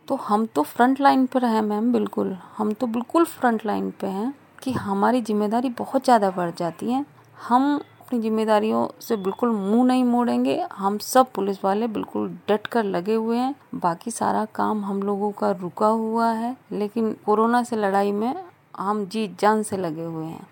तो 0.07 0.15
हम 0.15 0.45
तो 0.45 0.63
फ्रंट 0.63 1.01
लाइन 1.01 1.25
पर 1.25 1.45
हैं 1.45 1.61
मैम 1.61 1.91
बिल्कुल। 1.93 2.33
हम 2.57 2.73
तो 2.73 2.87
बिल्कुल 2.87 3.25
फ्रंट 3.27 3.65
लाइन 3.65 3.89
पे 3.91 4.07
हैं। 4.09 4.33
कि 4.63 4.71
हमारी 4.71 5.21
ज़िम्मेदारी 5.21 5.69
बहुत 5.69 6.03
ज़्यादा 6.03 6.29
बढ़ 6.31 6.51
जाती 6.57 6.91
है। 6.91 7.05
हम 7.39 7.75
अपनी 8.01 8.19
जिम्मेदारियों 8.19 8.87
से 9.01 9.15
बिल्कुल 9.17 9.49
मुँह 9.51 9.85
नहीं 9.85 10.03
मोड़ेंगे। 10.03 10.59
हम 10.73 10.97
सब 10.97 11.31
पुलिस 11.31 11.63
वाले 11.63 11.87
बिल्कुल 11.87 12.29
डट 12.49 12.67
कर 12.67 12.83
लगे 12.83 13.13
हुए 13.13 13.37
हैं। 13.37 13.55
बाकी 13.75 14.11
सारा 14.11 14.43
काम 14.55 14.83
हम 14.85 15.01
लोगों 15.03 15.31
का 15.31 15.51
रुका 15.51 15.87
हुआ 15.87 16.31
है। 16.31 16.55
लेकिन 16.73 17.11
कोरोना 17.25 17.63
से 17.63 17.75
लड़ाई 17.75 18.11
में 18.11 18.33
हम 18.79 19.05
जी 19.05 19.27
जान 19.39 19.63
से 19.63 19.77
लगे 19.77 20.03
हुए 20.03 20.25
हैं। 20.25 20.47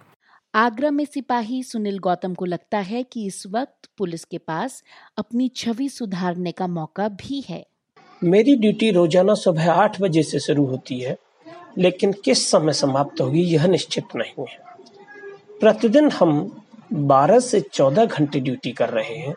आगरा 0.53 0.91
में 0.91 1.05
सिपाही 1.05 1.61
सुनील 1.63 1.99
गौतम 1.99 2.33
को 2.33 2.45
लगता 2.45 2.77
है 2.79 3.03
कि 3.03 3.25
इस 3.27 3.43
वक्त 3.47 3.89
पुलिस 3.97 4.23
के 4.25 4.37
पास 4.37 4.81
अपनी 5.17 5.47
छवि 5.55 5.89
सुधारने 5.89 6.51
का 6.51 6.67
मौका 6.67 7.07
भी 7.07 7.43
है। 7.49 7.65
मेरी 8.21 8.55
ड्यूटी 8.55 8.91
रोज़ाना 8.91 9.33
सुबह 9.33 9.71
आठ 9.71 10.01
बजे 10.01 10.23
से 10.23 10.39
शुरू 10.39 10.65
होती 10.65 10.99
है। 10.99 11.17
लेकिन 11.77 12.13
किस 12.13 12.51
समय 12.51 12.73
समाप्त 12.73 13.21
होगी 13.21 13.41
यह 13.41 13.65
निश्चित 13.67 14.03
नहीं 14.15 14.45
है। 14.45 14.59
प्रतिदिन 15.59 16.11
हम 16.11 16.61
12 16.93 17.39
से 17.39 17.59
14 17.59 18.05
घंटे 18.05 18.39
ड्यूटी 18.39 18.71
कर 18.71 18.89
रहे 18.89 19.15
हैं। 19.15 19.35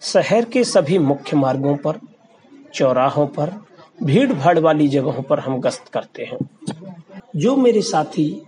शहर 0.00 0.44
के 0.44 0.64
सभी 0.64 0.98
मुख्य 0.98 1.36
मार्गों 1.36 1.76
पर, 1.76 2.00
चौराहों 2.74 3.26
पर 3.26 3.66
भीड़ 4.02 4.32
भाड़ 4.32 4.58
वाली 4.58 4.88
जगहों 4.88 5.22
पर 5.22 5.40
हम 5.40 5.60
गश्त 5.60 5.84
करते 5.92 6.24
हैं। 6.24 6.50
जो 7.36 7.56
मेरे 7.56 7.82
साथी 7.82 8.42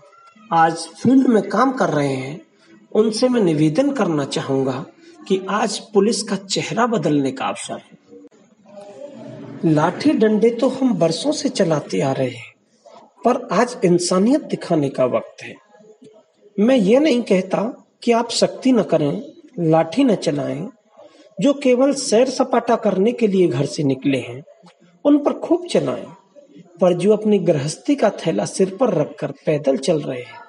आज 0.53 0.77
फ़ील्ड 0.77 1.27
में 1.27 1.49
काम 1.49 1.73
कर 1.73 1.89
रहे 1.89 2.15
हैं, 2.15 2.41
उनसे 2.93 3.29
मैं 3.29 3.41
निवेदन 3.41 3.91
करना 3.91 4.25
चाहूँगा 4.25 4.87
कि 5.29 5.47
आज 5.51 5.79
पुलिस 5.79 6.23
का 6.23 6.37
चेहरा 6.37 6.87
बदलने 6.87 7.33
का 7.33 7.45
अवसर 7.45 7.75
है। 7.75 8.07
लाठी 9.65 10.13
डंडे 10.13 10.51
तो 10.51 10.69
हम 10.69 10.95
बरसों 10.95 11.33
से 11.33 11.49
चलाते 11.49 12.01
आ 12.01 12.13
रहे 12.13 12.31
हैं। 12.31 12.56
पर 13.29 13.49
आज 13.53 13.77
इंसानियत 13.85 14.43
दिखाने 14.43 14.89
का 14.89 15.05
वक्त 15.05 15.43
है। 15.43 15.55
मैं 16.61 16.77
ये 16.77 16.99
नहीं 16.99 17.23
कहता 17.23 17.87
कि 18.03 18.13
आप 18.13 18.31
सख्ती 18.31 18.73
न 18.73 18.83
करें, 18.83 19.23
लाठी 19.61 20.05
न 20.05 20.15
चलाएँ, 20.15 20.69
जो 21.41 21.55
केवल 21.55 21.95
सैर 21.95 22.31
सपाटा 22.31 22.77
करने 22.77 23.13
के 23.13 23.27
लिए 23.27 23.49
घर 23.49 23.67
से 23.67 23.83
निकले 23.83 24.19
हैं, 24.19 24.43
उन 25.05 25.19
पर 25.19 25.33
खूब 25.33 25.67
चलाएँ, 25.67 26.07
पर 26.81 26.93
जो 26.93 27.13
अपनी 27.13 27.39
गृहस्थी 27.39 27.95
का 27.95 28.11
थैला 28.11 28.45
सिर 28.45 28.77
पर 28.81 28.95
रखकर 28.95 29.31
पैदल 29.31 29.77
चल 29.77 30.01
रहे 30.01 30.23
हैं, 30.23 30.41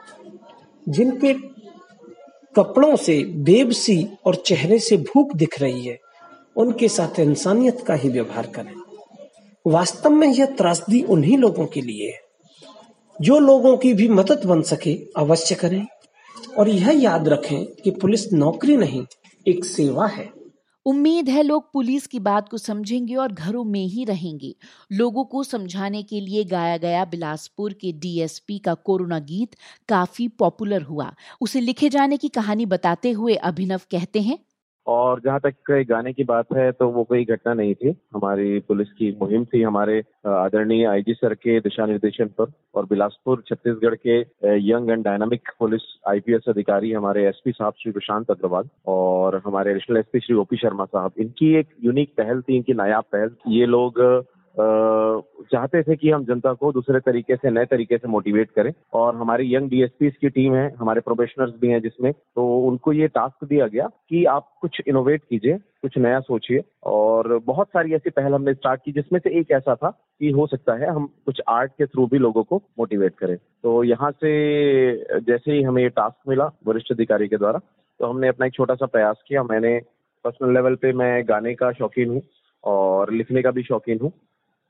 जिनके 0.89 1.33
कपड़ों 2.55 2.95
से 2.95 3.23
बेबसी 3.23 4.07
और 4.25 4.35
चेहरे 4.35 4.79
से 4.79 4.97
भूख 4.97 5.35
दिख 5.35 5.61
रही 5.61 5.87
है, 5.87 5.99
उनके 6.55 6.87
साथ 6.87 7.19
इंसानियत 7.19 7.81
का 7.81 7.93
ही 7.93 8.09
व्यवहार 8.09 8.47
करें। 8.47 8.73
वास्तव 9.67 10.09
में 10.09 10.27
यह 10.27 10.45
त्रासदी 10.45 11.01
उन्हीं 11.01 11.37
लोगों 11.37 11.65
के 11.65 11.81
लिए 11.81 12.09
है। 12.09 12.26
जो 13.21 13.39
लोगों 13.39 13.77
की 13.77 13.93
भी 13.93 14.09
मदद 14.09 14.45
बन 14.45 14.61
सके 14.61 14.99
अवश्य 15.17 15.55
करें। 15.55 15.87
और 16.57 16.69
यह 16.69 16.91
याद 16.91 17.27
रखें 17.27 17.65
कि 17.65 17.91
पुलिस 17.91 18.33
नौकरी 18.33 18.77
नहीं, 18.77 19.05
एक 19.47 19.65
सेवा 19.65 20.07
है। 20.07 20.37
उम्मीद 20.85 21.29
है 21.29 21.43
लोग 21.43 21.73
पुलिस 21.73 22.07
की 22.07 22.19
बात 22.19 22.49
को 22.49 22.57
समझेंगे 22.57 23.15
और 23.15 23.31
घरों 23.31 23.63
में 23.63 23.85
ही 23.85 24.03
रहेंगे। 24.05 24.55
लोगों 24.91 25.25
को 25.25 25.43
समझाने 25.43 26.03
के 26.03 26.21
लिए 26.21 26.43
गाया 26.43 26.77
गया 26.77 27.05
बिलासपुर 27.05 27.73
के 27.73 27.91
डीएसपी 27.91 28.59
का 28.59 28.73
कोरोना 28.73 29.19
गीत 29.19 29.55
काफ़ी 29.89 30.27
पॉपुलर 30.27 30.81
हुआ। 30.81 31.13
उसे 31.41 31.61
लिखे 31.61 31.89
जाने 31.89 32.17
की 32.17 32.27
कहानी 32.27 32.65
बताते 32.65 33.11
हुए 33.11 33.35
अभिनव 33.35 33.81
कहते 33.91 34.21
हैं 34.21 34.39
और 34.87 35.19
जहाँ 35.19 35.39
तक 35.39 35.71
गाने 35.89 36.13
की 36.13 36.23
बात 36.23 36.53
है 36.55 36.71
तो 36.71 36.87
वो 36.89 37.03
कोई 37.03 37.23
घटना 37.25 37.53
नहीं 37.53 37.73
थी। 37.75 37.89
हमारी 38.13 38.59
पुलिस 38.67 38.91
की 38.91 39.11
मुहिम 39.21 39.45
थी 39.45 39.61
हमारे 39.61 39.99
आदरणीय 40.27 40.85
आईजी 40.87 41.13
सर 41.13 41.33
के 41.35 41.59
दिशा 41.59 41.85
निर्देशन 41.85 42.29
पर। 42.37 42.51
और 42.75 42.85
बिलासपुर, 42.85 43.43
छत्तीसगढ़ 43.47 43.95
के 43.97 44.19
young 44.61 44.89
and 44.89 45.03
dynamic 45.03 45.49
police 45.59 45.81
IPS 46.07 46.49
अधिकारी 46.49 46.91
हमारे 46.93 47.27
एसपी 47.27 47.51
साहब 47.51 47.73
श्री 47.79 47.91
प्रशांत 47.91 48.31
अग्रवाल 48.31 48.69
और 48.87 49.41
हमारे 49.45 49.71
additional 49.71 49.97
SP 49.97 50.19
Shri 50.19 50.35
OP 50.37 50.57
Sharma 50.57 50.85
साहब। 50.85 51.11
इनकी 51.19 51.53
एक 51.55 51.67
यूनिक 51.83 52.13
पहल 52.17 52.41
थी, 52.41 52.55
इनकी 52.55 52.73
नायाब 52.73 53.03
पहल। 53.13 53.35
ये 53.49 53.65
लोग 53.67 54.01
चाहते 54.57 55.81
थे 55.83 55.95
कि 55.95 56.09
हम 56.09 56.23
जनता 56.25 56.53
को 56.53 56.71
दूसरे 56.71 56.99
तरीके 56.99 57.35
से, 57.35 57.49
नए 57.49 57.65
तरीके 57.65 57.97
से 57.97 58.07
मोटिवेट 58.07 58.51
करें। 58.51 58.71
और 58.93 59.15
हमारी 59.15 59.53
यंग 59.55 59.69
डीएसपी 59.69 60.09
की 60.11 60.29
टीम 60.29 60.55
है, 60.55 60.69
हमारे 60.75 61.01
प्रोफेशनल्स 61.01 61.53
भी 61.61 61.67
हैं 61.67 61.81
जिसमें। 61.81 62.11
तो 62.11 62.47
उनको 62.59 62.93
ये 62.93 63.07
टास्क 63.07 63.45
दिया 63.45 63.67
गया 63.67 63.87
कि 64.09 64.23
आप 64.25 64.49
कुछ 64.61 64.81
इनोवेट 64.87 65.23
कीजिए, 65.29 65.57
कुछ 65.81 65.97
नया 65.97 66.19
सोचिए। 66.19 66.63
और 66.85 67.37
बहुत 67.45 67.67
सारी 67.67 67.93
ऐसी 67.93 68.09
पहल 68.09 68.33
हमने 68.33 68.53
स्टार्ट 68.53 68.81
की 68.85 68.91
जिसमें 68.91 69.19
से 69.19 69.39
एक 69.39 69.51
ऐसा 69.51 69.75
था 69.75 69.89
कि 69.89 70.31
हो 70.31 70.47
सकता 70.47 70.73
है 70.75 70.89
हम 70.89 71.09
कुछ 71.25 71.41
आर्ट 71.49 71.71
के 71.71 71.85
थ्रू 71.85 72.05
भी 72.07 72.17
लोगों 72.17 72.43
को 72.43 72.61
मोटिवेट 72.79 73.15
करें। 73.15 73.35
तो 73.35 73.83
यहाँ 73.83 74.11
से 74.11 75.19
जैसे 75.21 75.51
ही 75.51 75.61
हमें 75.63 75.81
ये 75.83 75.89
टास्क 75.89 76.29
मिला 76.29 76.51
वरिष्ठ 76.67 76.91
अधिकारी 76.91 77.27
के 77.27 77.37
द्वारा 77.37 77.59
तो 77.99 78.05
हमने 78.05 78.27
अपना 78.27 78.45
एक 78.45 78.53
छोटा 78.53 78.75
सा 78.75 78.85
प्रयास 78.85 79.21
किया। 79.27 79.43
मैंने 79.43 79.79
पर्सनल 80.25 80.53
लेवल 80.53 80.75
पे 80.75 80.93
मैं 80.93 81.23
गाने 81.29 81.53
का 81.55 81.71
शौकीन 81.71 82.09
हूँ 82.09 82.21
और 82.63 83.11
लिखने 83.13 83.41
का 83.41 83.51
भी 83.51 83.63
शौकीन 83.63 83.99
हूँ। 84.01 84.11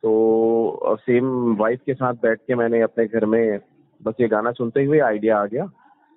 तो 0.03 0.97
सेम 0.99 1.55
वाइफ 1.55 1.79
के 1.85 1.93
साथ 1.93 2.13
बैठ 2.13 2.39
के 2.47 2.55
मैंने 2.55 2.81
अपने 2.81 3.05
घर 3.05 3.25
में 3.25 3.59
बस 4.01 4.13
ये 4.19 4.27
गाना 4.27 4.51
सुनते 4.51 4.83
हुए 4.85 4.99
आइडिया 4.99 5.37
आ 5.39 5.45
गया 5.45 5.65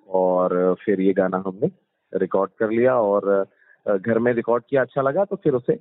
और 0.09 0.75
फिर 0.85 1.01
ये 1.01 1.13
गाना 1.13 1.43
हमने 1.47 1.69
रिकॉर्ड 2.13 2.51
कर 2.59 2.69
लिया 2.69 2.95
और 2.95 3.47
घर 3.87 4.19
में 4.19 4.33
रिकॉर्ड 4.33 4.63
किया 4.69 4.81
अच्छा 4.81 5.01
लगा 5.01 5.25
तो 5.25 5.35
फिर 5.35 5.53
उसे 5.53 5.73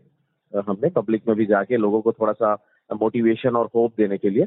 हमने 0.54 0.90
पब्लिक 0.90 1.28
में 1.28 1.36
भी 1.36 1.46
जाके 1.46 1.76
लोगों 1.76 2.00
को 2.02 2.12
थोड़ा 2.12 2.32
सा 2.32 2.54
मोटिवेशन 2.90 3.56
और 3.56 3.68
होप 3.74 3.92
देने 3.98 4.18
के 4.18 4.30
लिए 4.30 4.44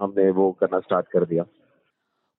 हमने 0.00 0.30
वो 0.30 0.50
करना 0.52 0.78
स्टार्ट 0.78 1.08
कर 1.08 1.24
दिया। 1.24 1.44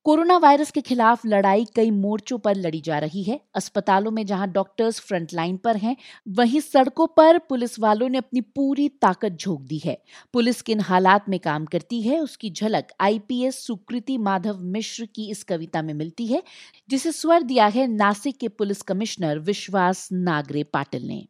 कोरोना 0.05 0.37
वायरस 0.37 0.71
के 0.71 0.81
खिलाफ 0.81 1.25
लड़ाई 1.25 1.65
कई 1.75 1.89
मोर्चों 1.91 2.37
पर 2.37 2.55
लड़ी 2.55 2.79
जा 2.81 2.99
रही 2.99 3.23
है। 3.23 3.39
अस्पतालों 3.55 4.11
में 4.11 4.25
जहाँ 4.25 4.47
डॉक्टर्स 4.51 4.99
फ्रंट 4.99 5.33
लाइन 5.33 5.57
पर 5.57 5.77
हैं, 5.77 5.95
वहीं 6.27 6.59
सड़कों 6.59 7.07
पर 7.07 7.37
पुलिस 7.37 7.79
वालों 7.79 8.07
ने 8.09 8.17
अपनी 8.17 8.41
पूरी 8.41 8.87
ताकत 8.89 9.37
झोंक 9.41 9.61
दी 9.61 9.77
है। 9.77 9.97
पुलिस 10.33 10.61
किन 10.61 10.79
हालात 10.79 11.29
में 11.29 11.39
काम 11.39 11.65
करती 11.65 12.01
है, 12.01 12.19
उसकी 12.19 12.49
झलक 12.49 12.87
आईपीएस 12.99 13.65
सुकृति 13.65 14.17
माधव 14.17 14.63
मिश्र 14.69 15.05
की 15.05 15.29
इस 15.29 15.43
कविता 15.43 15.81
में 15.81 15.93
मिलती 15.93 16.27
है, 16.27 16.43
जिसे 16.89 17.11
स्वर 17.11 17.43
दिया 17.43 17.67
है 17.67 17.87
नासिक 17.87 18.37
के 18.37 18.47
पुलिस 18.47 18.81
कमिश्नर 18.81 19.39
विश्वास 19.39 20.07
नागरे 20.11 20.63
पाटिल 20.63 21.07
ने। 21.07 21.25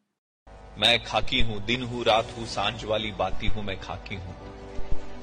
मैं 0.78 1.04
खाकी 1.04 1.42
हूँ, 1.42 1.66
दिन 1.66 1.84
हूँ, 1.84 2.04
रात 2.04 2.34
हूँ, 2.38 2.46
साँझ 2.48 2.84
वाली 2.86 3.12
बाती 3.12 3.48
हूँ, 3.48 3.64
मैं 3.64 3.80
खाकी 3.80 4.16
हूँ। 4.16 4.36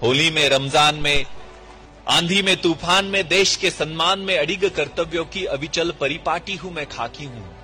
होली 0.03 0.31
में, 0.31 0.49
रमज़ान 0.49 0.95
में 0.95 1.25
आंधी 2.11 2.43
में, 2.43 2.57
तूफ़ान 2.61 3.05
में, 3.05 3.29
देश 3.29 3.57
के 3.57 3.71
सम्मान 3.71 4.19
में 4.19 4.39
अडिग 4.39 4.71
कर्तव्यों 4.71 5.25
की 5.25 5.45
अविचल 5.45 5.91
परिपाटी 5.91 6.55
हूँ 6.57 6.73
मैं, 6.73 6.87
खाकी 6.87 7.25
हूँ। 7.25 7.57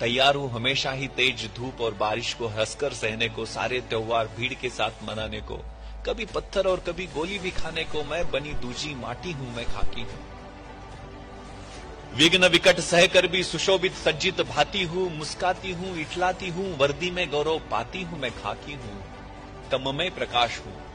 तैयार 0.00 0.34
हूँ 0.34 0.50
हमेशा 0.50 0.90
ही 0.90 1.08
तेज 1.08 1.50
धूप 1.56 1.80
और 1.80 1.94
बारिश 1.94 2.34
को, 2.34 2.46
हंसकर 2.46 2.92
सहने 2.92 3.28
को, 3.28 3.46
सारे 3.46 3.80
त्योहार 3.80 4.26
भीड़ 4.26 4.54
के 4.54 4.68
साथ 4.68 4.90
मनाने 5.04 5.40
को, 5.40 5.56
कभी 6.06 6.24
पत्थर 6.24 6.66
और 6.66 6.80
कभी 6.80 7.06
गोली 7.06 7.38
भी 7.38 7.50
खाने 7.50 7.84
को, 7.84 8.04
मैं 8.04 8.30
बनी 8.30 8.52
दूजी 8.52 8.94
माटी 8.94 9.32
हूँ 9.32 9.56
मैं, 9.56 9.64
खाकी 9.64 10.00
हूँ। 10.00 10.20
विघ्न 12.14 12.44
विकट 12.44 12.80
सहकर 12.80 13.26
भी 13.26 13.42
सुशोभित 13.42 13.94
सज्जित 13.94 14.40
भाती 14.40 14.82
हूँ, 14.82 15.16
मुस्काती 15.16 15.72
हूँ, 15.72 15.98
इठलाती 15.98 16.48
हूँ, 16.48 16.78
वर्दी 16.78 17.10
में 17.10 17.30
गौरव 17.30 17.58
पाती 17.70 18.02
हूँ 18.02 18.20
मैं, 18.20 18.30
खाकी 18.30 18.72
हूँ। 18.72 19.02
तम 19.70 19.94
में 19.94 20.14
प्रकाश 20.14 20.58
हूँ। 20.58 20.87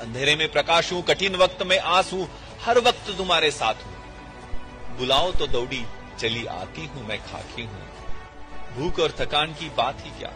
अंधेरे 0.00 0.34
में 0.36 0.50
प्रकाश 0.52 0.92
हूँ, 0.92 1.02
कठिन 1.02 1.34
वक्त 1.36 1.62
में 1.62 1.78
आस 1.78 2.12
हूँ 2.12 2.28
हर 2.64 2.78
वक्त 2.78 3.10
तुम्हारे 3.18 3.50
साथ 3.50 3.82
हूँ। 3.84 4.98
बुलाओ 4.98 5.32
तो 5.32 5.46
दौड़ी, 5.46 5.84
चली 6.18 6.44
आती 6.46 6.86
हूँ 6.86 7.06
मैं 7.08 7.18
खाकी 7.22 7.62
हूँ। 7.62 7.88
भूख 8.76 8.98
और 9.00 9.14
थकान 9.18 9.52
की 9.54 9.68
बात 9.76 10.04
ही 10.04 10.10
क्या? 10.18 10.32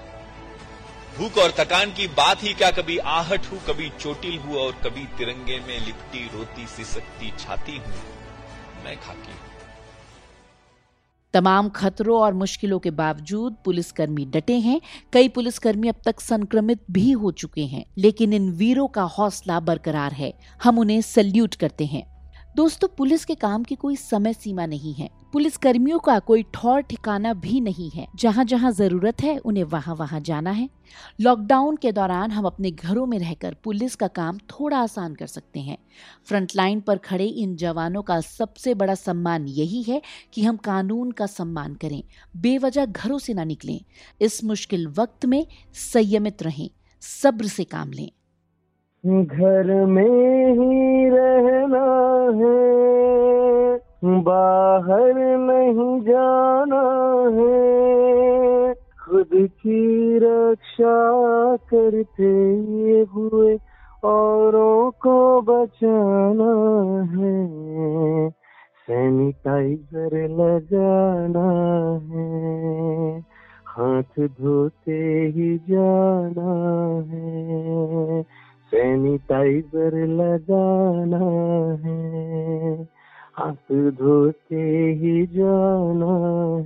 भूख 1.19 1.39
और 1.39 1.55
थकान 1.59 1.93
की 1.93 2.07
बात 2.15 2.43
ही 2.43 2.53
क्या? 2.55 2.71
कभी 2.71 2.97
आहट 2.99 3.47
हूँ, 3.47 3.61
कभी 3.67 3.89
चोटिल 4.01 4.39
हूँ 4.39 4.57
और 4.57 4.73
कभी 4.85 5.05
तिरंगे 5.19 5.59
में 5.59 5.79
लिपटी 5.87 6.27
रोती 6.35 6.67
सिसकती 6.67 7.33
छाती 7.39 7.77
हूँ, 7.77 7.95
मैं 8.85 8.97
खाकी 8.97 9.33
हूँ। 9.33 9.44
तमाम 11.35 11.69
खतरों 11.69 12.21
और 12.21 12.35
मुश्किलों 12.35 12.79
के 12.79 12.91
बावजूद 12.91 13.57
पुलिसकर्मी 13.65 14.25
डटे 14.27 14.59
हैं। 14.59 14.81
कई 15.13 15.29
पुलिसकर्मी 15.29 15.89
अब 15.89 15.95
तक 16.05 16.21
संक्रमित 16.21 16.81
भी 16.91 17.11
हो 17.13 17.31
चुके 17.33 17.65
हैं, 17.65 17.85
लेकिन 17.99 18.33
इन 18.33 18.51
वीरों 18.51 18.89
का 18.89 19.03
हौसला 19.03 19.61
बरकरार 19.61 20.13
है। 20.13 20.33
हम 20.63 20.79
उन्हें 20.79 21.01
सल्यूट 21.01 21.55
करते 21.55 21.85
हैं। 21.85 22.14
दोस्तों, 22.57 22.89
पुलिस 22.89 23.25
के 23.25 23.35
काम 23.35 23.63
की 23.63 23.75
कोई 23.75 23.97
समय 23.97 24.33
सीमा 24.33 24.67
नहीं 24.67 24.95
है। 24.95 25.09
पुलिस 25.33 25.57
कर्मियों 25.57 25.99
का 25.99 26.19
कोई 26.19 26.43
ठौर 26.55 26.81
ठिकाना 26.81 27.33
भी 27.35 27.61
नहीं 27.61 27.91
है। 27.91 28.07
जहाँ 28.17 28.45
जहाँ 28.45 28.71
ज़रूरत 28.73 29.23
है, 29.23 29.39
उन्हें 29.39 29.65
वहाँ 29.65 29.95
वहाँ 29.95 30.21
जाना 30.21 30.51
है। 30.51 30.69
लॉकडाउन 31.21 31.77
के 31.77 31.93
दौरान 31.93 32.31
हम 32.31 32.45
अपने 32.45 32.71
घरों 32.71 33.07
में 33.07 33.19
रहकर 33.19 33.57
पुलिस 33.65 33.97
का 33.97 34.09
काम 34.09 34.39
थोड़ा 34.39 34.79
आसान 34.79 35.15
कर 35.15 35.27
सकते 35.27 35.61
हैं। 35.61 35.79
फ्रंटलाइन 36.27 36.81
पर 36.81 36.99
खड़े 36.99 37.27
इन 37.27 37.57
जवानों 37.57 38.03
का 38.03 38.21
सबसे 38.21 38.75
बड़ा 38.75 38.95
सम्मान 38.95 39.49
यही 39.49 39.83
है 39.83 40.03
कि 40.33 40.45
हम 40.45 40.57
कानून 40.57 41.11
का 41.11 41.27
सम्मान 41.27 41.75
करें। 41.75 42.03
बेवजह 42.37 42.87
घरों 42.87 43.19
से 43.19 43.35
ना 43.35 43.45
निकलें। 43.45 43.81
इस 44.21 44.45
मुश्किल 44.45 44.89
वक्त 44.89 45.27
में 45.27 45.47
संयमित 45.75 46.43
रहें, 46.43 46.71
सब्र 47.03 47.47
से 47.47 47.65
काम 47.65 47.93
लें। 47.93 48.11
घर 49.05 49.87
में 49.87 50.53
ही 50.53 51.09
रहना 51.09 51.85
है, 52.35 53.79
बाहर 54.23 55.15
नहीं 55.39 56.01
जाना 56.01 56.83
है। 57.35 58.75
खुद 58.75 59.29
की 59.35 60.19
रक्षा 60.19 60.95
करते 61.57 62.33
हुए 63.15 63.59
औरों 64.05 64.91
को 64.91 65.19
बचाना 65.43 66.53
है 67.13 68.31
सैनिटाइजर 68.87 70.17
लगाना 70.31 71.47
है, 72.09 73.21
हाथ 73.69 74.27
धोते 74.41 75.03
ही 75.37 75.57
जाना 75.71 76.53
है। 77.13 78.44
सैनिटाइजर 78.75 80.07
लगाना 80.07 81.19
है, 81.83 82.89
हाथ 83.35 83.91
धोते 83.91 84.91
ही 85.03 85.27
जाना 85.27 86.17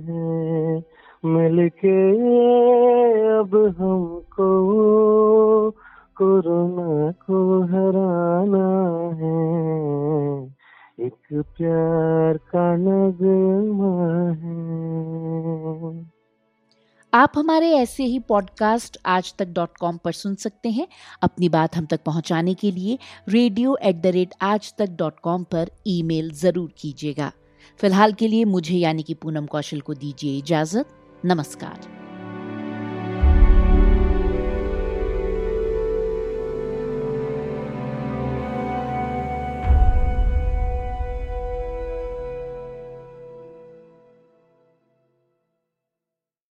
है। 0.03 0.83
मिलके 1.25 2.01
अब 3.29 3.75
हमको 3.79 4.49
कोरोना 6.17 7.11
को 7.11 7.61
हराना 7.61 8.69
है। 9.09 10.45
एक 10.99 11.43
प्यार 11.57 12.37
का 12.37 12.75
नगमा 12.75 14.29
है। 14.31 16.08
आप 17.13 17.31
हमारे 17.35 17.69
ऐसे 17.71 18.03
ही 18.03 18.17
पॉडकास्ट 18.19 18.97
आज 19.05 19.33
तक 19.39 19.47
डॉट 19.47 19.77
कॉम 19.77 19.97
पर 19.97 20.11
सुन 20.11 20.35
सकते 20.35 20.69
हैं। 20.69 20.87
अपनी 21.21 21.49
बात 21.49 21.75
हम 21.75 21.85
तक 21.85 22.03
पहुँचाने 22.05 22.53
के 22.53 22.71
लिए 22.71 22.97
रेडियो 23.29 23.77
एट 23.83 24.01
द 24.01 24.07
रेट 24.07 24.33
आज 24.41 24.73
तक 24.77 24.89
डॉट 24.89 25.19
कॉम 25.19 25.43
पर 25.43 25.69
ईमेल 25.87 26.31
ज़रूर 26.31 26.71
कीजिएगा। 26.77 27.31
फ़िलहाल 27.79 28.13
के 28.13 28.27
लिए 28.27 28.45
मुझे 28.45 28.75
यानी 28.75 29.03
कि 29.03 29.13
पूनम 29.13 29.45
कौशल 29.45 29.81
को 29.81 29.93
दीजिए 29.93 30.37
इजाज़त। 30.37 30.95
नमस्कार। 31.25 32.08